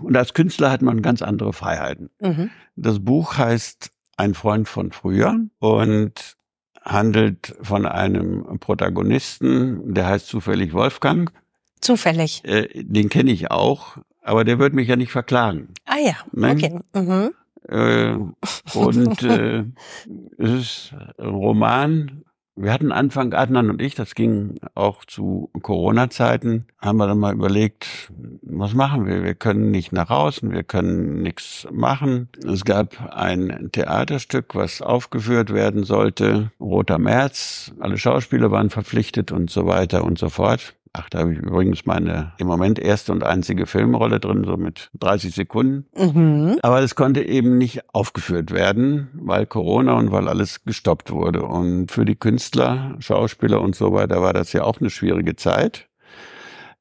Und 0.00 0.16
als 0.16 0.34
Künstler 0.34 0.70
hat 0.70 0.82
man 0.82 1.00
ganz 1.00 1.22
andere 1.22 1.52
Freiheiten. 1.52 2.10
Mhm. 2.20 2.50
Das 2.76 3.02
Buch 3.02 3.38
heißt 3.38 3.90
Ein 4.18 4.34
Freund 4.34 4.68
von 4.68 4.92
früher 4.92 5.38
und 5.58 6.36
handelt 6.82 7.56
von 7.62 7.86
einem 7.86 8.60
Protagonisten, 8.60 9.94
der 9.94 10.06
heißt 10.06 10.26
zufällig 10.28 10.72
Wolfgang. 10.72 11.32
Zufällig. 11.80 12.44
Äh, 12.44 12.84
den 12.84 13.08
kenne 13.08 13.32
ich 13.32 13.50
auch, 13.50 13.98
aber 14.26 14.44
der 14.44 14.58
wird 14.58 14.74
mich 14.74 14.88
ja 14.88 14.96
nicht 14.96 15.12
verklagen. 15.12 15.68
Ah 15.84 15.98
ja, 15.98 16.14
ne? 16.32 16.50
okay. 16.50 16.80
Mhm. 16.94 17.32
Äh, 17.68 18.16
und 18.76 19.22
äh, 19.22 19.64
es 20.38 20.50
ist 20.50 20.94
ein 21.18 21.28
Roman. 21.28 22.22
Wir 22.58 22.72
hatten 22.72 22.90
Anfang, 22.90 23.34
Adnan 23.34 23.68
und 23.68 23.82
ich, 23.82 23.94
das 23.94 24.14
ging 24.14 24.58
auch 24.74 25.04
zu 25.04 25.50
Corona-Zeiten, 25.60 26.66
haben 26.78 26.96
wir 26.96 27.06
dann 27.06 27.18
mal 27.18 27.34
überlegt, 27.34 28.10
was 28.40 28.72
machen 28.72 29.04
wir? 29.04 29.22
Wir 29.22 29.34
können 29.34 29.70
nicht 29.70 29.92
nach 29.92 30.08
außen, 30.08 30.50
wir 30.50 30.62
können 30.62 31.22
nichts 31.22 31.68
machen. 31.70 32.30
Es 32.46 32.64
gab 32.64 33.14
ein 33.14 33.68
Theaterstück, 33.72 34.54
was 34.54 34.80
aufgeführt 34.80 35.52
werden 35.52 35.84
sollte, 35.84 36.50
Roter 36.58 36.98
März. 36.98 37.72
Alle 37.78 37.98
Schauspieler 37.98 38.50
waren 38.50 38.70
verpflichtet 38.70 39.32
und 39.32 39.50
so 39.50 39.66
weiter 39.66 40.02
und 40.02 40.18
so 40.18 40.30
fort. 40.30 40.75
Ach, 40.92 41.08
da 41.10 41.20
habe 41.20 41.32
ich 41.32 41.38
übrigens 41.38 41.84
meine 41.84 42.32
im 42.38 42.46
Moment 42.46 42.78
erste 42.78 43.12
und 43.12 43.22
einzige 43.22 43.66
Filmrolle 43.66 44.20
drin, 44.20 44.44
so 44.44 44.56
mit 44.56 44.90
30 44.98 45.34
Sekunden. 45.34 45.86
Mhm. 45.96 46.58
Aber 46.62 46.80
es 46.80 46.94
konnte 46.94 47.22
eben 47.22 47.58
nicht 47.58 47.82
aufgeführt 47.92 48.50
werden, 48.50 49.08
weil 49.14 49.46
Corona 49.46 49.94
und 49.94 50.12
weil 50.12 50.28
alles 50.28 50.64
gestoppt 50.64 51.10
wurde. 51.10 51.42
Und 51.42 51.90
für 51.90 52.04
die 52.04 52.16
Künstler, 52.16 52.96
Schauspieler 52.98 53.60
und 53.60 53.76
so 53.76 53.92
weiter 53.92 54.22
war 54.22 54.32
das 54.32 54.52
ja 54.52 54.64
auch 54.64 54.80
eine 54.80 54.90
schwierige 54.90 55.36
Zeit. 55.36 55.88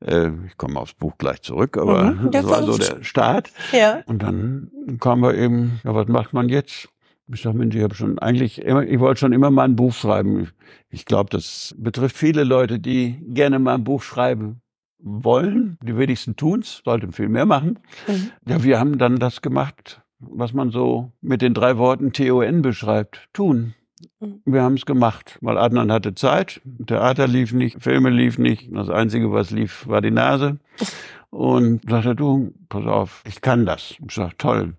Äh, 0.06 0.30
ich 0.48 0.58
komme 0.58 0.80
aufs 0.80 0.94
Buch 0.94 1.14
gleich 1.18 1.42
zurück, 1.42 1.78
aber 1.78 2.12
mhm, 2.12 2.32
das 2.32 2.48
war 2.48 2.64
so 2.64 2.78
der 2.78 3.04
Start. 3.04 3.52
Ja. 3.72 4.02
Und 4.06 4.22
dann 4.24 4.72
kam 5.00 5.22
wir 5.22 5.36
eben, 5.36 5.80
ja, 5.84 5.96
was 5.96 6.08
macht 6.08 6.34
man 6.34 6.50
jetzt? 6.50 6.90
Ich 7.28 7.42
sag, 7.42 7.56
Mensch, 7.56 7.76
ich 7.76 7.82
habe 7.82 7.96
schon 7.96 8.20
eigentlich 8.20 8.62
immer, 8.62 8.84
ich 8.84 9.00
wollte 9.00 9.22
schon 9.22 9.34
immer 9.34 9.50
mal 9.50 9.64
ein 9.64 9.76
Buch 9.76 9.94
schreiben. 9.94 10.50
Ich 10.90 11.06
glaube, 11.06 11.30
das 11.32 11.74
betrifft 11.78 12.16
viele 12.16 12.44
Leute, 12.44 12.80
die 12.80 13.20
gerne 13.30 13.58
mal 13.58 13.76
ein 13.76 13.84
Buch 13.84 14.04
schreiben 14.04 14.62
wollen. 15.00 15.78
Die 15.82 15.98
wenigsten 15.98 16.36
tun's, 16.36 16.82
sollten 16.86 17.14
viel 17.14 17.30
mehr 17.30 17.46
machen. 17.46 17.80
Mhm. 18.08 18.32
Ja, 18.48 18.64
wir 18.64 18.80
haben 18.80 19.00
dann 19.00 19.18
das 19.18 19.42
gemacht, 19.42 20.02
was 20.20 20.54
man 20.54 20.70
so 20.70 21.12
mit 21.22 21.42
den 21.42 21.56
drei 21.56 21.78
Worten 21.78 22.14
TON 22.14 22.62
beschreibt. 22.62 23.28
Tun. 23.34 23.74
Mhm. 24.20 24.42
Wir 24.46 24.62
haben 24.62 24.76
es 24.76 24.86
gemacht, 24.86 25.40
weil 25.42 25.58
Adnan 25.58 25.92
hatte 25.92 26.14
Zeit, 26.14 26.62
Theater 26.86 27.28
lief 27.28 27.54
nicht, 27.54 27.82
Filme 27.82 28.12
lief 28.12 28.38
nicht. 28.38 28.70
Das 28.72 28.90
Einzige, 28.90 29.32
was 29.32 29.50
lief, 29.50 29.88
war 29.88 30.02
die 30.02 30.12
Nase. 30.12 30.60
Und 31.32 31.90
sagte, 31.90 32.16
du, 32.16 32.54
pass 32.70 32.86
auf, 32.86 33.24
ich 33.28 33.42
kann 33.42 33.66
das. 33.66 33.96
Ich 34.08 34.14
sag, 34.14 34.38
toll 34.38 34.76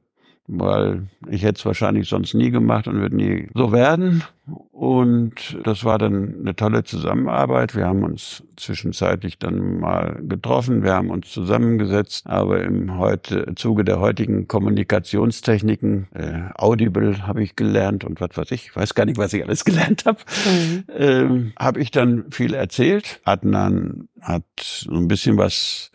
weil 0.48 1.08
ich 1.28 1.42
hätte 1.42 1.58
es 1.58 1.66
wahrscheinlich 1.66 2.08
sonst 2.08 2.34
nie 2.34 2.50
gemacht 2.50 2.86
und 2.86 3.00
würde 3.00 3.16
nie 3.16 3.48
so 3.54 3.72
werden. 3.72 4.22
Und 4.70 5.58
das 5.64 5.84
war 5.84 5.98
dann 5.98 6.36
eine 6.40 6.54
tolle 6.54 6.84
Zusammenarbeit. 6.84 7.74
Wir 7.74 7.86
haben 7.86 8.04
uns 8.04 8.44
zwischenzeitlich 8.56 9.38
dann 9.38 9.80
mal 9.80 10.20
getroffen, 10.22 10.84
wir 10.84 10.92
haben 10.92 11.10
uns 11.10 11.30
zusammengesetzt, 11.32 12.26
aber 12.28 12.62
im 12.62 12.96
heute, 12.96 13.54
Zuge 13.56 13.84
der 13.84 13.98
heutigen 13.98 14.46
Kommunikationstechniken, 14.46 16.06
äh, 16.14 16.42
Audible 16.54 17.26
habe 17.26 17.42
ich 17.42 17.56
gelernt 17.56 18.04
und 18.04 18.20
was 18.20 18.36
weiß 18.36 18.52
ich, 18.52 18.66
ich 18.66 18.76
weiß 18.76 18.94
gar 18.94 19.04
nicht, 19.04 19.18
was 19.18 19.32
ich 19.32 19.44
alles 19.44 19.64
gelernt 19.64 20.04
habe, 20.06 20.18
mhm. 20.44 20.84
ähm, 20.96 21.52
habe 21.58 21.80
ich 21.80 21.90
dann 21.90 22.30
viel 22.30 22.54
erzählt. 22.54 23.20
Adnan 23.24 24.08
hat 24.20 24.44
so 24.58 24.94
ein 24.94 25.08
bisschen 25.08 25.38
was 25.38 25.90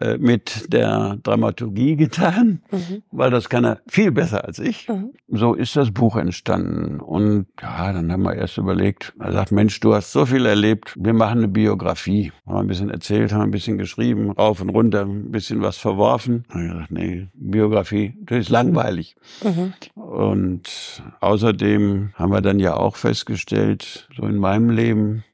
äh, 0.00 0.18
mit 0.18 0.72
der 0.72 1.18
Dramaturgie 1.22 1.96
getan, 1.96 2.62
mhm. 2.70 3.02
weil 3.10 3.30
das 3.30 3.48
kann 3.48 3.64
er 3.64 3.80
viel 3.86 4.12
besser 4.12 4.44
als 4.44 4.58
ich. 4.58 4.88
Mhm. 4.88 5.12
So 5.28 5.54
ist 5.54 5.76
das 5.76 5.90
Buch 5.90 6.16
entstanden. 6.16 7.00
Und 7.00 7.46
ja, 7.60 7.92
dann 7.92 8.10
haben 8.12 8.22
wir 8.22 8.34
erst 8.34 8.58
überlegt, 8.58 9.14
er 9.18 9.32
sagt, 9.32 9.52
Mensch, 9.52 9.80
du 9.80 9.94
hast 9.94 10.12
so 10.12 10.26
viel 10.26 10.46
erlebt, 10.46 10.94
wir 10.98 11.14
machen 11.14 11.38
eine 11.38 11.48
Biografie. 11.48 12.32
Haben 12.46 12.58
ein 12.58 12.66
bisschen 12.66 12.90
erzählt, 12.90 13.32
haben 13.32 13.42
ein 13.42 13.50
bisschen 13.50 13.78
geschrieben, 13.78 14.30
rauf 14.32 14.60
und 14.60 14.70
runter, 14.70 15.02
ein 15.02 15.30
bisschen 15.30 15.62
was 15.62 15.76
verworfen. 15.76 16.44
Und 16.52 16.64
ich 16.64 16.72
gesagt, 16.72 16.90
nee, 16.90 17.28
Biografie, 17.34 18.14
das 18.20 18.38
ist 18.38 18.50
langweilig. 18.50 19.16
Mhm. 19.42 19.72
Und 19.94 21.02
außerdem 21.20 22.10
haben 22.14 22.32
wir 22.32 22.40
dann 22.40 22.58
ja 22.58 22.76
auch 22.76 22.96
festgestellt, 22.96 24.08
so 24.16 24.26
in 24.26 24.36
meinem 24.36 24.70
Leben, 24.70 25.24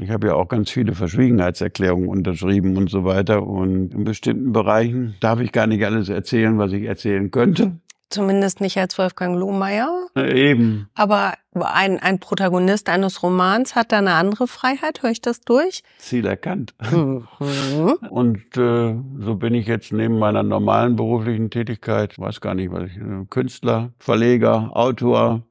ich 0.00 0.10
habe 0.10 0.28
ja 0.28 0.34
auch 0.34 0.48
ganz 0.48 0.70
viele 0.70 0.94
Verschwiegenheitserklärungen 0.94 2.08
unterschrieben 2.08 2.76
und 2.76 2.90
so 2.90 3.04
weiter. 3.04 3.42
Und 3.42 3.94
in 3.94 4.04
bestimmten 4.04 4.52
Bereichen 4.52 5.14
darf 5.20 5.40
ich 5.40 5.52
gar 5.52 5.66
nicht 5.66 5.84
alles 5.84 6.08
erzählen, 6.08 6.58
was 6.58 6.72
ich 6.72 6.84
erzählen 6.84 7.30
könnte. 7.30 7.72
Zumindest 8.08 8.60
nicht 8.60 8.78
als 8.78 8.96
Wolfgang 8.98 9.36
Lohmeier. 9.36 10.06
Eben. 10.14 10.88
Aber 10.94 11.34
ein, 11.54 11.98
ein 11.98 12.20
Protagonist 12.20 12.88
eines 12.88 13.22
Romans 13.22 13.74
hat 13.74 13.90
da 13.90 13.98
eine 13.98 14.12
andere 14.12 14.46
Freiheit, 14.46 15.02
höre 15.02 15.10
ich 15.10 15.20
das 15.20 15.40
durch? 15.40 15.82
Ziel 15.98 16.24
erkannt. 16.26 16.74
Mhm. 16.92 17.26
Und 18.10 18.56
äh, 18.56 18.94
so 19.18 19.34
bin 19.34 19.54
ich 19.54 19.66
jetzt 19.66 19.92
neben 19.92 20.20
meiner 20.20 20.44
normalen 20.44 20.94
beruflichen 20.94 21.50
Tätigkeit, 21.50 22.16
weiß 22.16 22.40
gar 22.40 22.54
nicht, 22.54 22.70
was 22.70 22.84
ich, 22.84 22.96
äh, 22.96 23.24
Künstler, 23.28 23.92
Verleger, 23.98 24.70
Autor, 24.74 25.42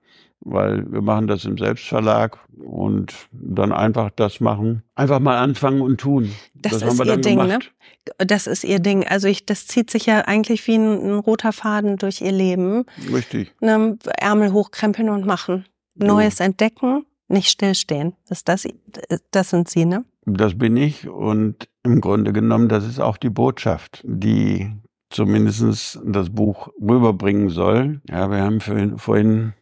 weil 0.46 0.90
wir 0.92 1.02
machen 1.02 1.28
das 1.28 1.44
im 1.44 1.58
Selbstverlag 1.58 2.38
und 2.64 3.14
dann 3.32 3.74
einfach 3.74 4.12
das 4.16 4.40
machen. 4.40 4.84
Einfach 4.94 5.20
mal 5.20 5.38
anfangen 5.38 5.82
und 5.82 6.00
tun. 6.00 6.32
Das, 6.54 6.80
das 6.80 6.94
ist 6.94 7.06
ihr 7.06 7.18
Ding, 7.18 7.38
ne? 7.38 7.48
gemacht. 7.48 7.72
ne? 8.18 8.26
Das 8.26 8.48
ist 8.48 8.64
ihr 8.64 8.80
Ding. 8.80 9.06
Also 9.06 9.28
ich, 9.28 9.46
das 9.46 9.66
zieht 9.66 9.90
sich 9.90 10.06
ja 10.06 10.22
eigentlich 10.22 10.66
wie 10.68 10.76
ein, 10.76 11.02
ein 11.02 11.20
roter 11.20 11.52
Faden 11.52 11.98
durch 11.98 12.22
ihr 12.22 12.32
Leben. 12.32 12.86
Richtig. 13.12 13.54
Ne, 13.60 13.98
Ärmel 14.20 14.54
hochkrempeln 14.54 15.10
und 15.10 15.26
machen. 15.26 15.66
Neues 15.96 16.40
ja. 16.40 16.46
entdecken, 16.46 17.06
nicht 17.28 17.50
stillstehen. 17.50 18.14
Das, 18.30 18.44
das, 18.44 18.68
das 19.32 19.50
sind 19.50 19.68
sie, 19.68 19.86
ne? 19.86 20.06
Das 20.28 20.58
bin 20.58 20.78
ich 20.78 21.08
und 21.08 21.70
im 21.84 22.02
Grunde 22.02 22.34
genommen, 22.34 22.70
das 22.70 22.86
ist 22.86 23.00
auch 23.00 23.18
die 23.18 23.30
Botschaft, 23.30 24.02
die 24.06 24.72
zumindest 25.10 26.00
das 26.04 26.30
Buch 26.30 26.70
rüberbringen 26.82 27.50
soll. 27.50 28.02
Ja, 28.10 28.30
wir 28.30 28.42
haben 28.42 28.60
vorhin 28.60 29.54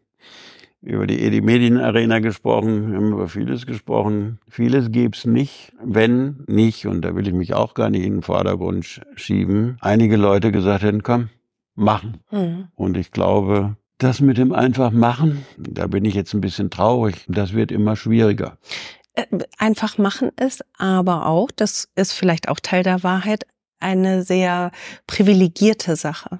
über 0.83 1.07
die 1.07 1.21
Edi 1.21 1.41
Medien 1.41 1.79
Arena 1.79 2.19
gesprochen, 2.19 2.91
wir 2.91 2.97
haben 2.97 3.13
über 3.13 3.29
vieles 3.29 3.65
gesprochen. 3.65 4.39
Vieles 4.49 4.91
gäb's 4.91 5.25
nicht, 5.25 5.71
wenn 5.81 6.43
nicht, 6.47 6.85
und 6.87 7.01
da 7.01 7.15
will 7.15 7.27
ich 7.27 7.33
mich 7.33 7.53
auch 7.53 7.73
gar 7.73 7.89
nicht 7.89 8.03
in 8.03 8.15
den 8.15 8.21
Vordergrund 8.21 9.01
schieben, 9.15 9.77
einige 9.79 10.17
Leute 10.17 10.51
gesagt 10.51 10.83
hätten, 10.83 11.01
komm, 11.01 11.29
machen. 11.75 12.19
Mhm. 12.31 12.67
Und 12.75 12.97
ich 12.97 13.11
glaube, 13.11 13.77
das 13.97 14.19
mit 14.19 14.37
dem 14.37 14.51
einfach 14.51 14.91
machen, 14.91 15.45
da 15.57 15.87
bin 15.87 16.03
ich 16.03 16.15
jetzt 16.15 16.33
ein 16.33 16.41
bisschen 16.41 16.69
traurig, 16.69 17.25
das 17.29 17.53
wird 17.53 17.71
immer 17.71 17.95
schwieriger. 17.95 18.57
Äh, 19.13 19.25
einfach 19.57 19.97
machen 19.97 20.31
ist 20.39 20.65
aber 20.77 21.27
auch, 21.27 21.49
das 21.55 21.89
ist 21.95 22.11
vielleicht 22.11 22.49
auch 22.49 22.59
Teil 22.59 22.83
der 22.83 23.03
Wahrheit, 23.03 23.45
eine 23.79 24.23
sehr 24.23 24.71
privilegierte 25.07 25.95
Sache. 25.95 26.39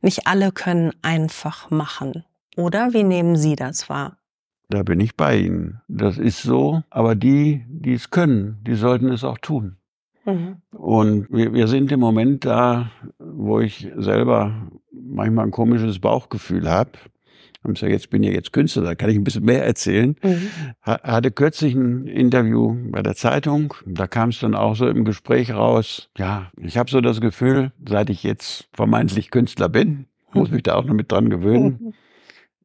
Nicht 0.00 0.26
alle 0.26 0.52
können 0.52 0.92
einfach 1.02 1.70
machen. 1.70 2.24
Oder 2.56 2.92
wie 2.92 3.02
nehmen 3.02 3.36
Sie 3.36 3.56
das 3.56 3.88
wahr? 3.88 4.18
Da 4.68 4.82
bin 4.82 5.00
ich 5.00 5.16
bei 5.16 5.38
Ihnen. 5.38 5.80
Das 5.88 6.18
ist 6.18 6.42
so. 6.42 6.82
Aber 6.90 7.14
die, 7.14 7.64
die 7.68 7.94
es 7.94 8.10
können, 8.10 8.58
die 8.66 8.74
sollten 8.74 9.08
es 9.08 9.24
auch 9.24 9.38
tun. 9.38 9.76
Mhm. 10.24 10.56
Und 10.72 11.26
wir, 11.30 11.52
wir 11.52 11.68
sind 11.68 11.92
im 11.92 12.00
Moment 12.00 12.44
da, 12.44 12.90
wo 13.18 13.60
ich 13.60 13.88
selber 13.96 14.68
manchmal 14.90 15.46
ein 15.46 15.50
komisches 15.50 15.98
Bauchgefühl 15.98 16.68
habe. 16.68 16.92
Und 17.62 17.80
ja 17.80 17.88
jetzt 17.88 18.10
bin 18.10 18.22
ja 18.22 18.30
jetzt 18.30 18.52
Künstler, 18.52 18.82
da 18.82 18.94
kann 18.94 19.08
ich 19.08 19.16
ein 19.16 19.24
bisschen 19.24 19.44
mehr 19.44 19.64
erzählen. 19.64 20.16
Mhm. 20.22 20.50
Hatte 20.82 21.30
kürzlich 21.30 21.74
ein 21.74 22.06
Interview 22.06 22.76
bei 22.90 23.02
der 23.02 23.14
Zeitung. 23.14 23.74
Da 23.86 24.06
kam 24.06 24.30
es 24.30 24.40
dann 24.40 24.54
auch 24.54 24.76
so 24.76 24.86
im 24.86 25.04
Gespräch 25.04 25.52
raus. 25.52 26.10
Ja, 26.18 26.50
ich 26.58 26.76
habe 26.76 26.90
so 26.90 27.00
das 27.00 27.20
Gefühl, 27.20 27.72
seit 27.88 28.10
ich 28.10 28.22
jetzt 28.22 28.68
vermeintlich 28.74 29.30
Künstler 29.30 29.70
bin, 29.70 30.06
muss 30.32 30.50
mich 30.50 30.62
da 30.62 30.74
auch 30.74 30.84
noch 30.84 30.94
mit 30.94 31.10
dran 31.10 31.30
gewöhnen. 31.30 31.78
Mhm 31.80 31.94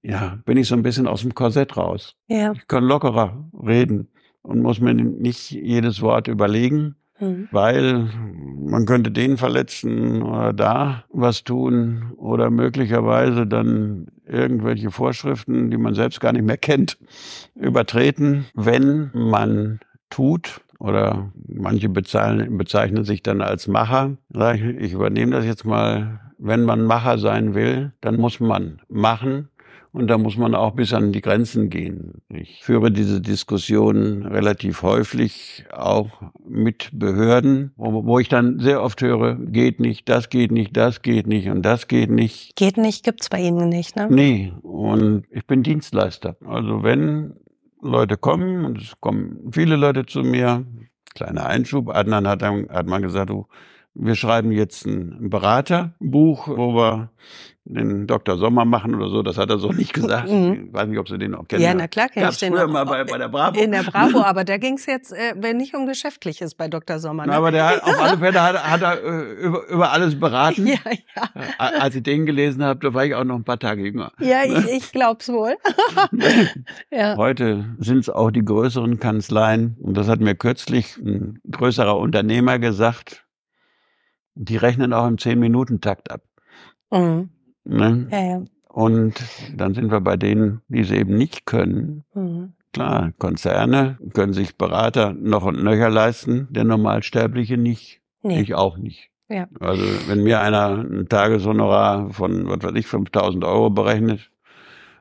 ja, 0.01 0.39
bin 0.45 0.57
ich 0.57 0.67
so 0.67 0.75
ein 0.75 0.83
bisschen 0.83 1.07
aus 1.07 1.21
dem 1.21 1.33
Korsett 1.33 1.77
raus. 1.77 2.15
Ja. 2.27 2.53
Ich 2.53 2.67
kann 2.67 2.83
lockerer 2.83 3.49
reden 3.65 4.09
und 4.41 4.61
muss 4.61 4.79
mir 4.79 4.93
nicht 4.93 5.51
jedes 5.51 6.01
Wort 6.01 6.27
überlegen, 6.27 6.95
mhm. 7.19 7.47
weil 7.51 8.09
man 8.57 8.85
könnte 8.85 9.11
den 9.11 9.37
verletzen 9.37 10.21
oder 10.21 10.53
da 10.53 11.03
was 11.09 11.43
tun 11.43 12.13
oder 12.17 12.49
möglicherweise 12.49 13.45
dann 13.45 14.07
irgendwelche 14.25 14.91
Vorschriften, 14.91 15.69
die 15.69 15.77
man 15.77 15.95
selbst 15.95 16.21
gar 16.21 16.31
nicht 16.31 16.45
mehr 16.45 16.57
kennt, 16.57 16.97
übertreten, 17.55 18.45
wenn 18.53 19.11
man 19.13 19.79
tut, 20.09 20.61
oder 20.79 21.33
manche 21.45 21.89
bezeichnen, 21.89 22.57
bezeichnen 22.57 23.03
sich 23.03 23.21
dann 23.21 23.41
als 23.41 23.67
Macher. 23.67 24.15
Ich 24.79 24.93
übernehme 24.93 25.33
das 25.33 25.45
jetzt 25.45 25.65
mal. 25.65 26.21
Wenn 26.41 26.63
man 26.63 26.85
Macher 26.85 27.17
sein 27.17 27.53
will, 27.53 27.91
dann 27.99 28.15
muss 28.15 28.39
man 28.39 28.79
machen 28.87 29.49
und 29.91 30.07
da 30.07 30.17
muss 30.17 30.37
man 30.37 30.53
auch 30.53 30.71
bis 30.71 30.93
an 30.93 31.11
die 31.11 31.21
Grenzen 31.21 31.69
gehen. 31.69 32.21
Ich 32.29 32.63
führe 32.63 32.91
diese 32.91 33.21
Diskussion 33.21 34.25
relativ 34.25 34.83
häufig 34.83 35.65
auch 35.71 36.09
mit 36.47 36.89
Behörden, 36.93 37.71
wo, 37.75 38.05
wo, 38.05 38.19
ich 38.19 38.29
dann 38.29 38.59
sehr 38.59 38.83
oft 38.83 39.01
höre, 39.01 39.35
geht 39.35 39.79
nicht, 39.79 40.07
das 40.07 40.29
geht 40.29 40.51
nicht, 40.51 40.77
das 40.77 41.01
geht 41.01 41.27
nicht 41.27 41.49
und 41.49 41.63
das 41.63 41.87
geht 41.87 42.11
nicht. 42.11 42.55
Geht 42.55 42.77
nicht, 42.77 43.03
gibt's 43.03 43.29
bei 43.29 43.41
Ihnen 43.41 43.69
nicht, 43.69 43.95
ne? 43.95 44.07
Nee, 44.09 44.53
und 44.61 45.23
ich 45.31 45.45
bin 45.47 45.63
Dienstleister. 45.63 46.37
Also 46.45 46.83
wenn 46.83 47.33
Leute 47.81 48.17
kommen, 48.17 48.65
und 48.65 48.81
es 48.81 48.99
kommen 48.99 49.49
viele 49.51 49.75
Leute 49.75 50.05
zu 50.05 50.21
mir, 50.21 50.65
kleiner 51.15 51.47
Einschub, 51.47 51.89
Adnan 51.89 52.27
hat, 52.27 52.41
dann, 52.41 52.69
hat 52.69 52.85
mal 52.85 53.01
gesagt, 53.01 53.29
du, 53.29 53.47
wir 53.93 54.15
schreiben 54.15 54.51
jetzt 54.51 54.85
ein 54.85 55.29
Beraterbuch, 55.29 56.47
wo 56.47 56.75
wir 56.75 57.11
den 57.69 58.07
Dr. 58.07 58.37
Sommer 58.37 58.65
machen 58.65 58.95
oder 58.95 59.09
so. 59.09 59.21
Das 59.21 59.37
hat 59.37 59.49
er 59.49 59.59
so 59.59 59.71
nicht 59.71 59.93
gesagt. 59.93 60.29
Mhm. 60.29 60.67
Ich 60.67 60.73
weiß 60.73 60.87
nicht, 60.87 60.97
ob 60.97 61.07
Sie 61.07 61.19
den 61.19 61.35
auch 61.35 61.47
kennen. 61.47 61.61
Ja, 61.61 61.73
na 61.75 61.87
klar 61.87 62.09
kenne 62.09 62.29
ich 62.31 62.37
den. 62.37 62.53
früher 62.53 62.67
mal 62.67 62.83
bei, 62.83 63.03
bei 63.03 63.17
der 63.17 63.29
Bravo. 63.29 63.59
In 63.59 63.71
der 63.71 63.83
Bravo, 63.83 64.21
aber 64.25 64.43
da 64.43 64.57
ging 64.57 64.73
es 64.73 64.87
jetzt 64.87 65.13
äh, 65.13 65.53
nicht 65.53 65.75
um 65.75 65.85
Geschäftliches 65.85 66.55
bei 66.55 66.67
Dr. 66.67 66.97
Sommer. 66.99 67.25
Ne? 67.25 67.31
Na, 67.31 67.37
aber 67.37 67.51
der 67.51 67.67
hat, 67.67 67.83
auf 67.83 67.99
alle 68.01 68.17
Fälle 68.17 68.41
hat, 68.41 68.63
hat 68.63 68.81
er 68.81 69.03
äh, 69.03 69.33
über, 69.33 69.67
über 69.67 69.91
alles 69.91 70.19
beraten. 70.19 70.67
Ja, 70.69 70.77
ja. 71.15 71.23
Äh, 71.35 71.79
als 71.79 71.95
ich 71.95 72.03
den 72.03 72.25
gelesen 72.27 72.63
habe, 72.63 72.79
da 72.79 72.93
war 72.93 73.03
ich 73.03 73.15
auch 73.15 73.23
noch 73.23 73.35
ein 73.35 73.43
paar 73.43 73.57
Tage 73.57 73.83
jünger. 73.83 74.11
Ja, 74.19 74.43
ich, 74.45 74.67
ich 74.67 74.91
glaub's 74.91 75.29
wohl. 75.29 75.55
ja. 76.91 77.17
Heute 77.17 77.75
sind 77.79 77.99
es 77.99 78.09
auch 78.09 78.29
die 78.29 78.45
größeren 78.45 78.99
Kanzleien. 78.99 79.77
Und 79.81 79.97
das 79.97 80.07
hat 80.07 80.19
mir 80.19 80.35
kürzlich 80.35 80.97
ein 80.97 81.39
größerer 81.49 81.97
Unternehmer 81.97 82.59
gesagt. 82.59 83.25
Die 84.35 84.57
rechnen 84.57 84.93
auch 84.93 85.07
im 85.07 85.17
Zehn-Minuten-Takt 85.17 86.11
ab. 86.11 86.21
Mhm. 86.91 87.29
Ne? 87.63 88.07
Ja, 88.11 88.23
ja. 88.23 88.43
Und 88.69 89.15
dann 89.55 89.73
sind 89.73 89.91
wir 89.91 90.01
bei 90.01 90.15
denen, 90.15 90.61
die 90.67 90.81
es 90.81 90.91
eben 90.91 91.17
nicht 91.17 91.45
können. 91.45 92.03
Mhm. 92.13 92.53
Klar, 92.71 93.11
Konzerne 93.17 93.97
können 94.13 94.33
sich 94.33 94.57
Berater 94.57 95.13
noch 95.13 95.43
und 95.43 95.63
nöcher 95.63 95.89
leisten, 95.89 96.47
der 96.51 96.65
Normalsterbliche 96.65 97.57
nicht. 97.57 98.01
Nee. 98.21 98.41
Ich 98.41 98.53
auch 98.53 98.77
nicht. 98.77 99.09
Ja. 99.27 99.47
Also 99.59 99.83
wenn 100.07 100.23
mir 100.23 100.41
einer 100.41 100.77
ein 100.77 101.07
Tageshonorar 101.09 102.11
von, 102.11 102.47
was 102.47 102.61
weiß 102.61 102.75
ich, 102.75 102.87
5000 102.87 103.43
Euro 103.43 103.69
berechnet, 103.69 104.31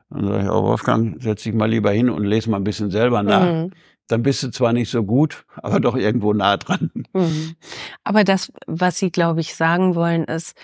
dann 0.09 0.27
sage 0.27 0.43
ich, 0.43 0.49
oh 0.49 0.63
Wolfgang, 0.63 1.21
setz 1.21 1.43
dich 1.43 1.53
mal 1.53 1.69
lieber 1.69 1.91
hin 1.91 2.09
und 2.09 2.23
lese 2.23 2.49
mal 2.49 2.57
ein 2.57 2.63
bisschen 2.63 2.89
selber 2.91 3.21
nach. 3.21 3.45
Mhm. 3.45 3.71
Dann 4.07 4.23
bist 4.23 4.41
du 4.41 4.49
zwar 4.49 4.73
nicht 4.73 4.89
so 4.89 5.03
gut, 5.03 5.45
aber 5.55 5.79
doch 5.79 5.95
irgendwo 5.95 6.33
nah 6.33 6.57
dran. 6.57 6.89
Mhm. 7.13 7.55
Aber 8.03 8.23
das, 8.23 8.51
was 8.65 8.97
Sie, 8.97 9.11
glaube 9.11 9.41
ich, 9.41 9.53
sagen 9.53 9.93
wollen, 9.93 10.23
ist, 10.23 10.55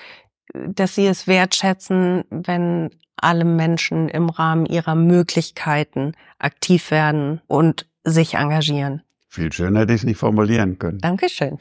dass 0.68 0.96
sie 0.96 1.08
es 1.08 1.28
wertschätzen, 1.28 2.24
wenn 2.30 2.90
alle 3.18 3.46
Menschen 3.46 4.10
im 4.10 4.30
Rahmen 4.30 4.66
ihrer 4.66 4.96
Möglichkeiten 4.96 6.14
aktiv 6.38 6.92
werden 6.92 7.42
und 7.48 7.88
sich 8.04 8.36
engagieren. 8.36 9.02
Viel 9.30 9.52
schöner 9.52 9.82
hätte 9.82 9.94
ich 9.94 10.02
es 10.02 10.06
nicht 10.06 10.18
formulieren 10.18 10.80
können. 10.80 11.00
Dankeschön. 11.00 11.58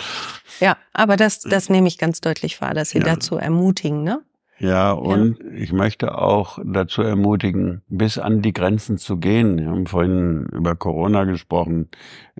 ja, 0.60 0.76
aber 0.92 1.16
das, 1.16 1.40
das 1.40 1.68
nehme 1.68 1.86
ich 1.86 1.98
ganz 1.98 2.20
deutlich 2.20 2.60
wahr, 2.60 2.74
dass 2.74 2.90
Sie 2.90 2.98
ja. 2.98 3.04
dazu 3.04 3.36
ermutigen, 3.36 4.02
ne? 4.02 4.22
Ja, 4.62 4.92
und 4.92 5.38
ja. 5.40 5.50
ich 5.54 5.72
möchte 5.72 6.16
auch 6.16 6.60
dazu 6.64 7.02
ermutigen, 7.02 7.82
bis 7.88 8.16
an 8.16 8.42
die 8.42 8.52
Grenzen 8.52 8.96
zu 8.96 9.16
gehen. 9.16 9.58
Wir 9.58 9.66
haben 9.66 9.86
vorhin 9.86 10.46
über 10.52 10.76
Corona 10.76 11.24
gesprochen. 11.24 11.88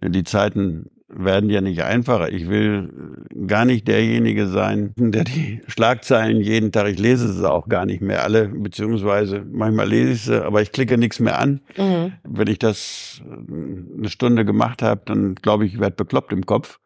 Die 0.00 0.22
Zeiten 0.22 0.90
werden 1.14 1.50
ja 1.50 1.60
nicht 1.60 1.82
einfacher. 1.82 2.32
Ich 2.32 2.48
will 2.48 3.26
gar 3.46 3.64
nicht 3.64 3.86
derjenige 3.86 4.46
sein, 4.46 4.92
der 4.96 5.24
die 5.24 5.60
Schlagzeilen 5.66 6.40
jeden 6.40 6.72
Tag, 6.72 6.88
ich 6.88 6.98
lese 6.98 7.32
sie 7.32 7.50
auch 7.50 7.68
gar 7.68 7.86
nicht 7.86 8.00
mehr 8.00 8.22
alle, 8.24 8.48
beziehungsweise 8.48 9.44
manchmal 9.50 9.88
lese 9.88 10.12
ich 10.12 10.22
sie, 10.22 10.44
aber 10.44 10.62
ich 10.62 10.72
klicke 10.72 10.98
nichts 10.98 11.20
mehr 11.20 11.38
an. 11.38 11.60
Mhm. 11.76 12.12
Wenn 12.24 12.48
ich 12.48 12.58
das 12.58 13.22
eine 13.28 14.08
Stunde 14.08 14.44
gemacht 14.44 14.82
habe, 14.82 15.02
dann 15.04 15.34
glaube 15.34 15.66
ich, 15.66 15.74
ich 15.74 15.80
werde 15.80 15.96
bekloppt 15.96 16.32
im 16.32 16.46
Kopf. 16.46 16.80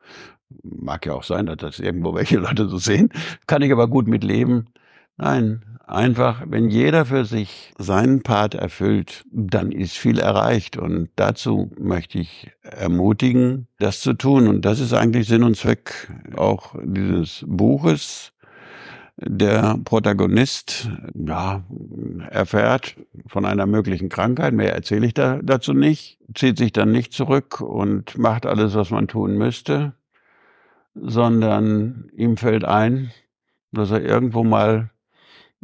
Mag 0.62 1.06
ja 1.06 1.14
auch 1.14 1.24
sein, 1.24 1.46
dass 1.46 1.58
das 1.58 1.78
irgendwo 1.78 2.14
welche 2.16 2.38
Leute 2.38 2.68
so 2.68 2.78
sehen. 2.78 3.10
Kann 3.46 3.62
ich 3.62 3.72
aber 3.72 3.88
gut 3.88 4.08
mit 4.08 4.24
leben. 4.24 4.66
Nein, 5.16 5.76
Einfach, 5.88 6.42
wenn 6.48 6.68
jeder 6.68 7.04
für 7.04 7.24
sich 7.24 7.72
seinen 7.78 8.24
Part 8.24 8.56
erfüllt, 8.56 9.24
dann 9.30 9.70
ist 9.70 9.96
viel 9.96 10.18
erreicht. 10.18 10.76
Und 10.76 11.10
dazu 11.14 11.70
möchte 11.78 12.18
ich 12.18 12.50
ermutigen, 12.62 13.68
das 13.78 14.00
zu 14.00 14.14
tun. 14.14 14.48
Und 14.48 14.64
das 14.64 14.80
ist 14.80 14.92
eigentlich 14.92 15.28
Sinn 15.28 15.44
und 15.44 15.56
Zweck 15.56 16.10
auch 16.36 16.74
dieses 16.82 17.44
Buches. 17.46 18.32
Der 19.16 19.78
Protagonist 19.84 20.90
ja, 21.14 21.62
erfährt 22.30 22.96
von 23.28 23.44
einer 23.44 23.66
möglichen 23.66 24.08
Krankheit, 24.08 24.52
mehr 24.54 24.74
erzähle 24.74 25.06
ich 25.06 25.14
da, 25.14 25.38
dazu 25.40 25.72
nicht, 25.72 26.18
zieht 26.34 26.58
sich 26.58 26.72
dann 26.72 26.90
nicht 26.90 27.12
zurück 27.12 27.60
und 27.60 28.18
macht 28.18 28.44
alles, 28.44 28.74
was 28.74 28.90
man 28.90 29.08
tun 29.08 29.38
müsste, 29.38 29.94
sondern 30.94 32.10
ihm 32.14 32.36
fällt 32.36 32.64
ein, 32.64 33.10
dass 33.72 33.90
er 33.90 34.02
irgendwo 34.02 34.44
mal 34.44 34.90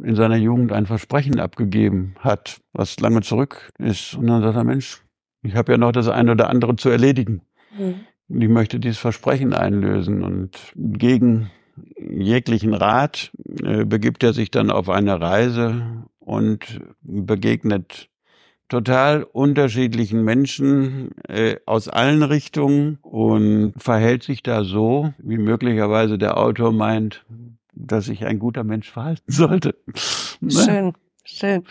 in 0.01 0.15
seiner 0.15 0.37
Jugend 0.37 0.71
ein 0.71 0.85
Versprechen 0.85 1.39
abgegeben 1.39 2.15
hat, 2.19 2.61
was 2.73 2.99
lange 2.99 3.21
zurück 3.21 3.71
ist. 3.77 4.15
Und 4.15 4.27
dann 4.27 4.41
sagt 4.41 4.55
er, 4.55 4.63
Mensch, 4.63 5.03
ich 5.43 5.55
habe 5.55 5.73
ja 5.73 5.77
noch 5.77 5.91
das 5.91 6.07
eine 6.07 6.31
oder 6.31 6.49
andere 6.49 6.75
zu 6.75 6.89
erledigen. 6.89 7.41
Mhm. 7.77 7.95
Und 8.29 8.41
ich 8.41 8.49
möchte 8.49 8.79
dieses 8.79 8.97
Versprechen 8.97 9.53
einlösen. 9.53 10.23
Und 10.23 10.73
gegen 10.75 11.51
jeglichen 11.97 12.73
Rat 12.73 13.31
äh, 13.63 13.85
begibt 13.85 14.23
er 14.23 14.33
sich 14.33 14.51
dann 14.51 14.71
auf 14.71 14.89
eine 14.89 15.19
Reise 15.19 16.05
und 16.19 16.79
begegnet 17.01 18.09
total 18.69 19.23
unterschiedlichen 19.23 20.23
Menschen 20.23 21.11
äh, 21.27 21.57
aus 21.65 21.89
allen 21.89 22.23
Richtungen 22.23 22.97
und 23.01 23.73
verhält 23.77 24.23
sich 24.23 24.41
da 24.41 24.63
so, 24.63 25.13
wie 25.19 25.37
möglicherweise 25.37 26.17
der 26.17 26.37
Autor 26.37 26.71
meint, 26.71 27.25
dass 27.75 28.05
sich 28.05 28.25
ein 28.25 28.39
guter 28.39 28.63
Mensch 28.63 28.89
verhalten 28.89 29.31
sollte. 29.31 29.75
Ne? 30.39 30.51
Schön. 30.51 30.93
Schön. 31.25 31.63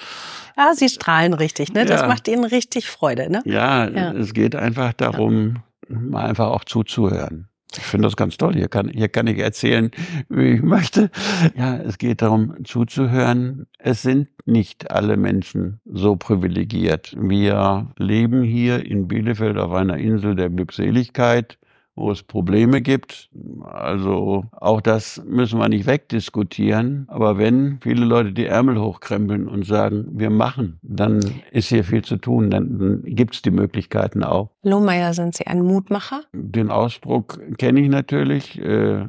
Ah, 0.56 0.72
Sie 0.74 0.88
strahlen 0.88 1.34
richtig, 1.34 1.74
ne? 1.74 1.84
Das 1.84 2.00
ja. 2.00 2.08
macht 2.08 2.26
Ihnen 2.26 2.44
richtig 2.44 2.88
Freude, 2.88 3.30
ne? 3.30 3.42
Ja, 3.44 3.86
ja. 3.86 4.12
es 4.12 4.32
geht 4.32 4.56
einfach 4.56 4.94
darum, 4.94 5.58
ja. 5.88 5.96
mal 5.98 6.24
einfach 6.24 6.48
auch 6.48 6.64
zuzuhören. 6.64 7.48
Ich 7.76 7.84
finde 7.84 8.06
das 8.06 8.16
ganz 8.16 8.36
toll. 8.36 8.54
Hier 8.54 8.68
kann, 8.68 8.88
hier 8.88 9.08
kann 9.08 9.26
ich 9.26 9.38
erzählen, 9.38 9.90
wie 10.28 10.54
ich 10.54 10.62
möchte. 10.62 11.10
Ja, 11.56 11.76
es 11.76 11.98
geht 11.98 12.22
darum, 12.22 12.64
zuzuhören. 12.64 13.66
Es 13.78 14.02
sind 14.02 14.28
nicht 14.44 14.90
alle 14.90 15.16
Menschen 15.16 15.80
so 15.84 16.16
privilegiert. 16.16 17.14
Wir 17.18 17.92
leben 17.96 18.42
hier 18.42 18.84
in 18.84 19.08
Bielefeld 19.08 19.56
auf 19.56 19.72
einer 19.72 19.96
Insel 19.96 20.34
der 20.34 20.50
Glückseligkeit 20.50 21.58
wo 21.94 22.10
es 22.10 22.22
Probleme 22.22 22.80
gibt. 22.80 23.30
Also 23.62 24.46
auch 24.52 24.80
das 24.80 25.22
müssen 25.26 25.58
wir 25.58 25.68
nicht 25.68 25.86
wegdiskutieren. 25.86 27.06
Aber 27.08 27.38
wenn 27.38 27.80
viele 27.82 28.04
Leute 28.04 28.32
die 28.32 28.46
Ärmel 28.46 28.80
hochkrempeln 28.80 29.46
und 29.46 29.66
sagen, 29.66 30.06
wir 30.12 30.30
machen, 30.30 30.78
dann 30.82 31.20
ist 31.50 31.68
hier 31.68 31.84
viel 31.84 32.02
zu 32.02 32.16
tun. 32.16 32.50
Dann, 32.50 33.02
gibt 33.04 33.34
es 33.34 33.42
die 33.42 33.50
Möglichkeiten 33.50 34.24
auch. 34.24 34.50
Lohmeier, 34.62 35.12
sind 35.12 35.34
Sie 35.34 35.46
ein 35.46 35.62
Mutmacher? 35.62 36.22
Den 36.32 36.70
Ausdruck 36.70 37.40
kenne 37.58 37.80
ich 37.80 37.88
natürlich. 37.88 38.58
Äh, 38.58 39.06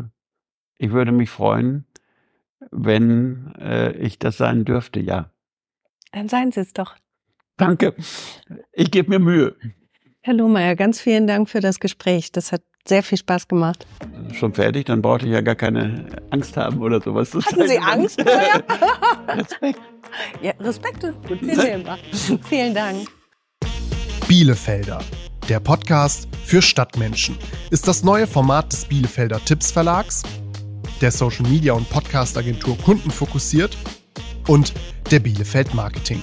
ich 0.78 0.92
würde 0.92 1.14
mich 1.14 1.30
freuen, 1.30 1.86
wenn 2.72 3.54
äh, 3.60 3.94
ich 3.94 4.20
das 4.20 4.38
sein 4.38 4.66
dürfte, 4.66 5.00
ja. 5.00 5.30
Dann 6.12 6.28
seien 6.28 6.52
Sie 6.52 6.60
es 6.60 6.74
doch. 6.74 6.96
Danke. 7.58 7.96
Ich 8.74 8.92
gebe 8.92 9.10
mir 9.10 9.20
Mühe. 9.20 9.56
Herr 10.22 10.34
Lohmeier, 10.34 10.76
ganz 10.76 11.00
vielen 11.02 11.28
Dank 11.28 11.50
für 11.50 11.60
das 11.60 11.80
Gespräch. 11.80 12.32
Das 12.32 12.52
hat 12.52 12.62
sehr 12.88 13.04
viel 13.04 13.18
Spaß 13.18 13.48
gemacht. 13.48 13.86
Schon 14.34 14.54
fertig? 14.54 14.86
Dann 14.86 15.02
brauchte 15.02 15.26
ich 15.26 15.32
ja 15.32 15.42
gar 15.42 15.56
keine 15.56 16.06
Angst 16.32 16.58
haben 16.58 16.82
oder 16.82 17.02
sowas. 17.02 17.32
Das 17.32 17.46
Hatten 17.46 17.68
Sie 17.68 17.80
Angst? 17.80 18.20
Respekt. 19.28 19.80
Ja, 20.42 20.52
Respekt 20.60 21.04
ist 21.04 21.18
gut. 21.28 21.40
Vielen 22.50 22.74
Dank. 22.74 23.08
Bielefelder, 24.28 25.00
der 25.50 25.60
Podcast 25.60 26.28
für 26.46 26.62
Stadtmenschen, 26.62 27.38
ist 27.70 27.88
das 27.88 28.04
neue 28.04 28.28
Format 28.28 28.72
des 28.72 28.86
Bielefelder 28.86 29.44
Tipps 29.44 29.72
Verlags, 29.72 30.24
der 31.02 31.12
Social 31.12 31.48
Media 31.50 31.74
und 31.74 31.90
Podcast 31.90 32.38
Agentur 32.38 32.78
Kunden 32.80 33.12
fokussiert 33.12 33.78
und 34.48 34.74
der 35.12 35.20
Bielefeld 35.20 35.74
Marketing. 35.74 36.22